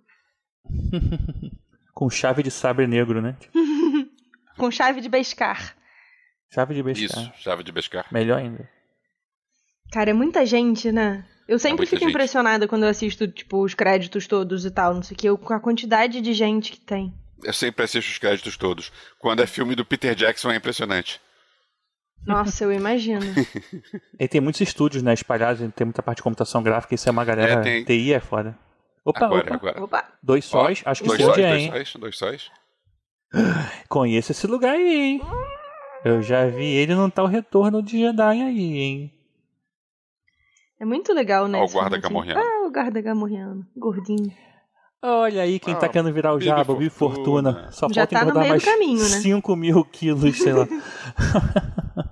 [1.95, 3.37] Com chave de sabre negro, né?
[4.57, 5.77] Com chave de Beskar.
[6.55, 7.05] Chave de besta.
[7.05, 8.07] Isso, chave de Beskar.
[8.13, 8.69] Melhor ainda.
[9.93, 11.27] Cara, é muita gente, né?
[11.49, 12.11] Eu sempre muita fico gente.
[12.11, 15.53] impressionada quando eu assisto, tipo, os créditos todos e tal, não sei o que, com
[15.53, 17.13] a quantidade de gente que tem.
[17.43, 18.93] Eu sempre assisto os créditos todos.
[19.19, 21.21] Quando é filme do Peter Jackson é impressionante.
[22.27, 23.25] Nossa, eu imagino.
[24.19, 27.25] E tem muitos estúdios, né, espalhados, tem muita parte de computação gráfica, isso é uma
[27.25, 27.53] galera.
[27.53, 27.85] É, tem.
[27.85, 28.59] TI é foda.
[29.05, 29.55] Opa, Agora, opa.
[29.55, 29.85] agora.
[29.85, 30.13] Opa!
[30.23, 31.71] Dois sóis, acho que dois sim, sóis, é, dois hein?
[31.71, 32.51] sóis, dois sóis.
[33.89, 35.21] Conheço esse lugar aí, hein?
[36.05, 39.15] Eu já vi ele no tal retorno de Jedi aí, hein?
[40.81, 41.59] É muito legal, né?
[41.59, 42.41] Ó, o guarda gamorreano.
[42.41, 43.67] Ah, o guarda gamorreano.
[43.77, 44.33] Gordinho.
[45.01, 47.53] Olha aí quem tá Ah, querendo virar o Jabba, Bibi Fortuna.
[47.53, 47.73] Fortuna.
[47.73, 49.05] Só Já falta tá no engordar meio mais caminho, né?
[49.21, 50.67] 5 mil quilos, sei lá.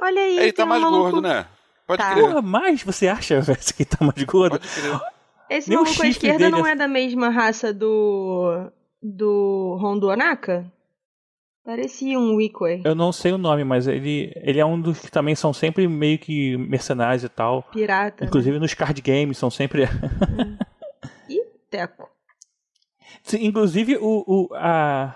[0.00, 1.02] Olha aí, Ele tá um mais maluco...
[1.02, 1.46] gordo, né?
[1.86, 2.12] Pode Tá.
[2.12, 2.24] crer.
[2.24, 4.58] Porra, mais você acha, velho, que tá mais gordo?
[4.58, 5.00] Pode crer.
[5.50, 8.70] Esse Nem maluco à esquerda dele não é- é da mesma raça do.
[9.02, 10.64] do Hondo Onaka?
[11.64, 12.82] Parecia um Weequay.
[12.84, 15.86] Eu não sei o nome, mas ele, ele é um dos que também são sempre
[15.88, 17.62] meio que mercenários e tal.
[17.72, 18.24] Pirata.
[18.24, 18.28] né?
[18.28, 19.84] Inclusive nos card games são sempre.
[19.84, 19.88] Ih,
[21.74, 22.08] Teco.
[23.24, 24.24] Sim, Inclusive o.
[24.26, 25.12] o a...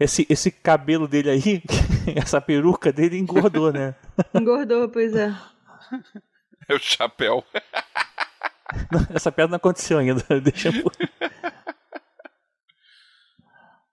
[0.00, 1.62] Esse, esse cabelo dele aí,
[2.16, 3.94] essa peruca dele engordou, né?
[4.34, 5.32] Engordou, pois é.
[6.66, 7.44] É o chapéu.
[9.14, 10.24] Essa piada não aconteceu ainda.
[10.40, 10.90] Deixa eu...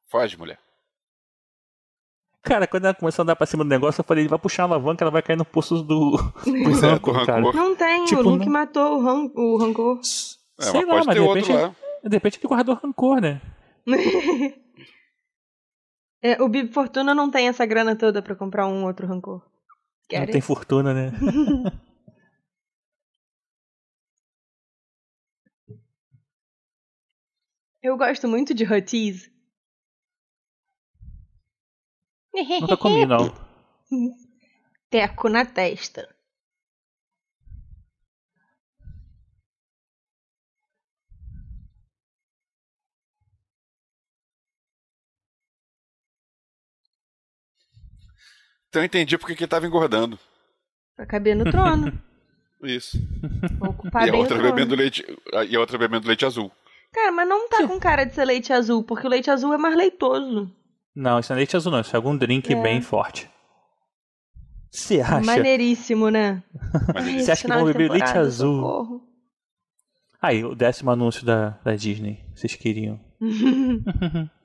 [0.07, 0.59] Foge, mulher.
[2.43, 4.65] Cara, quando ela começou a andar pra cima do negócio, eu falei, vai puxar a
[4.67, 6.11] alavanca, ela vai cair no poço do.
[6.45, 7.13] do é, Rancor.
[7.15, 7.55] Rancor.
[7.55, 9.99] Não tem, Tipo, o Luke não- matou o, ran o rancor.
[10.59, 11.75] É, Sei mas lá, mas de outro repente, lá.
[12.03, 13.41] de repente ele guardou rancor, né?
[16.19, 19.45] É, o Bib Fortuna não tem essa grana toda pra comprar um outro rancor.
[20.11, 21.11] Não tem fortuna, né?
[27.83, 29.31] Eu gosto muito de Hutties.
[32.59, 33.31] Nunca comi, não.
[34.89, 36.16] Teco na testa.
[48.77, 50.19] Então eu entendi porque que ele tava engordando.
[50.95, 51.91] Pra caber no trono.
[52.63, 52.97] Isso.
[53.59, 55.03] Ocupar e a outra bebendo leite.
[55.49, 56.51] E a outra bebendo leite azul.
[56.93, 59.57] Cara, mas não tá com cara de ser leite azul, porque o leite azul é
[59.57, 60.51] mais leitoso.
[60.95, 61.81] Não, isso não é leite azul, não.
[61.81, 62.61] Isso é algum drink É.
[62.61, 63.27] bem forte.
[64.71, 65.21] Você acha?
[65.25, 66.43] Maneiríssimo, né?
[66.97, 68.55] Ele- Você acha que vão beber leite azul?
[68.61, 69.01] socorro.
[70.21, 72.23] Aí, o décimo anúncio da, da Disney.
[72.35, 72.99] Vocês queriam.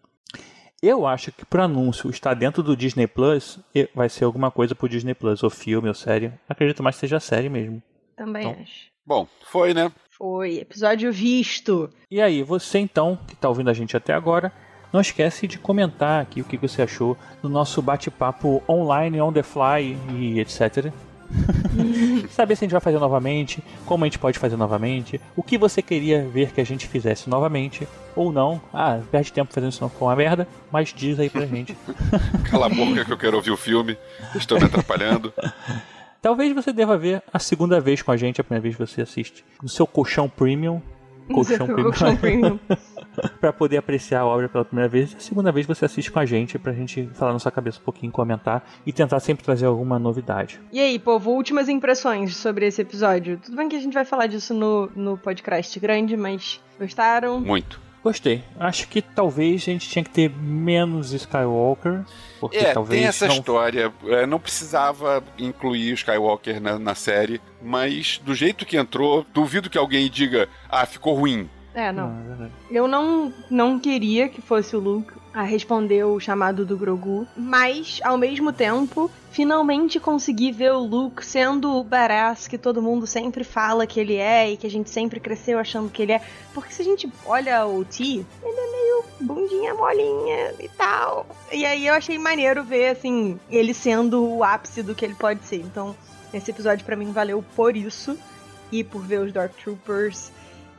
[0.82, 4.74] Eu acho que pro anúncio estar dentro do Disney Plus, e- vai ser alguma coisa
[4.74, 6.32] pro Disney Plus, ou filme, ou série.
[6.48, 7.80] Acredito mais que seja série mesmo.
[8.16, 8.62] Também Então.
[8.62, 8.90] acho.
[9.06, 9.92] Bom, foi, né?
[10.10, 11.88] Foi, episódio visto.
[12.10, 14.52] E aí, você então, que está ouvindo a gente até agora,
[14.92, 19.42] não esquece de comentar aqui o que você achou do nosso bate-papo online, on the
[19.42, 20.92] fly e etc.
[22.30, 25.58] Saber se a gente vai fazer novamente, como a gente pode fazer novamente, o que
[25.58, 28.60] você queria ver que a gente fizesse novamente, ou não.
[28.72, 31.76] Ah, perde tempo fazendo isso não for uma merda, mas diz aí pra gente.
[32.50, 33.96] Cala a boca que eu quero ouvir o filme.
[34.34, 35.32] Estou me atrapalhando.
[36.20, 39.02] Talvez você deva ver a segunda vez com a gente, a primeira vez que você
[39.02, 40.80] assiste, no seu colchão premium.
[41.32, 41.84] Colchão premium.
[41.84, 42.60] Colchão premium.
[43.40, 45.14] Pra poder apreciar a obra pela primeira vez.
[45.14, 47.84] A segunda vez você assiste com a gente pra gente falar na sua cabeça um
[47.84, 50.60] pouquinho, comentar e tentar sempre trazer alguma novidade.
[50.72, 53.38] E aí, povo, últimas impressões sobre esse episódio.
[53.38, 57.40] Tudo bem que a gente vai falar disso no, no podcast grande, mas gostaram?
[57.40, 57.80] Muito.
[58.02, 58.42] Gostei.
[58.58, 62.04] Acho que talvez a gente tinha que ter menos Skywalker.
[62.40, 63.34] Porque É, talvez tem essa não...
[63.34, 63.92] história.
[64.06, 69.70] É, não precisava incluir o Skywalker na, na série, mas do jeito que entrou, duvido
[69.70, 71.48] que alguém diga, ah, ficou ruim.
[71.74, 72.08] É, não.
[72.08, 72.50] Não, é.
[72.70, 78.00] Eu não, não queria que fosse o Luke a responder o chamado do Grogu, mas,
[78.04, 83.42] ao mesmo tempo, finalmente consegui ver o Luke sendo o badass que todo mundo sempre
[83.42, 86.20] fala que ele é e que a gente sempre cresceu achando que ele é.
[86.52, 91.26] Porque se a gente olha o T, ele é meio bundinha molinha e tal.
[91.50, 95.44] E aí eu achei maneiro ver, assim, ele sendo o ápice do que ele pode
[95.44, 95.60] ser.
[95.60, 95.96] Então,
[96.34, 98.18] esse episódio pra mim valeu por isso
[98.70, 100.30] e por ver os Dark Troopers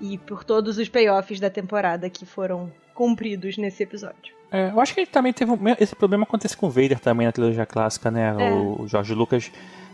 [0.03, 4.35] e por todos os payoffs da temporada que foram cumpridos nesse episódio.
[4.51, 5.51] É, eu acho que ele também teve.
[5.51, 8.35] um- Esse problema acontece com o Vader também na trilogia clássica, né?
[8.37, 8.51] É.
[8.51, 9.49] O George Lucas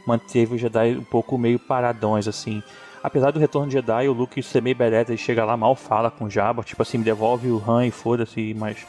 [0.05, 2.61] manteve os Jedi um pouco meio paradões, assim.
[3.03, 6.11] Apesar do retorno de Jedi, o Luke ser meio bereta, ele chega lá, mal fala
[6.11, 8.85] com o Jabba, tipo assim, me devolve o Han e foda-se, mas.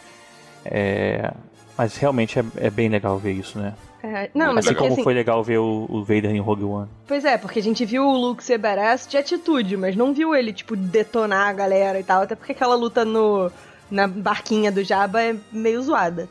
[0.64, 1.30] É.
[1.78, 3.74] Mas realmente é, é bem legal ver isso, né?
[4.02, 6.64] É, não, mas assim é como assim, foi legal ver o, o Vader em Rogue
[6.64, 6.88] One.
[7.06, 10.34] Pois é, porque a gente viu o Luke ser badass de atitude, mas não viu
[10.34, 12.22] ele, tipo, detonar a galera e tal.
[12.22, 13.50] Até porque aquela luta no,
[13.90, 16.28] na barquinha do Jabba é meio zoada.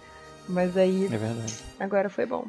[0.47, 1.53] Mas aí, É verdade.
[1.79, 2.45] agora foi bom.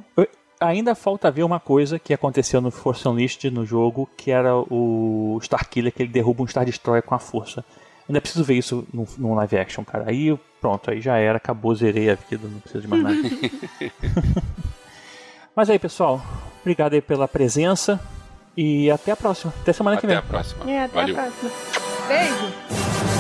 [0.59, 5.39] Ainda falta ver uma coisa que aconteceu no Force Unleashed no jogo, que era o
[5.43, 7.65] Starkiller, que ele derruba um Star Destroyer com a força.
[8.09, 10.05] Ainda preciso ver isso num, num live action, cara.
[10.09, 13.17] Aí pronto, aí já era, acabou, zerei a vida, não preciso de mais nada.
[15.55, 16.21] Mas aí, pessoal,
[16.61, 18.01] obrigado aí pela presença
[18.57, 19.53] e até a próxima.
[19.63, 20.19] Até semana que Até vem.
[20.19, 20.71] a próxima.
[20.71, 21.19] É, até Valeu.
[21.19, 21.51] a próxima.
[22.09, 23.20] Beijo!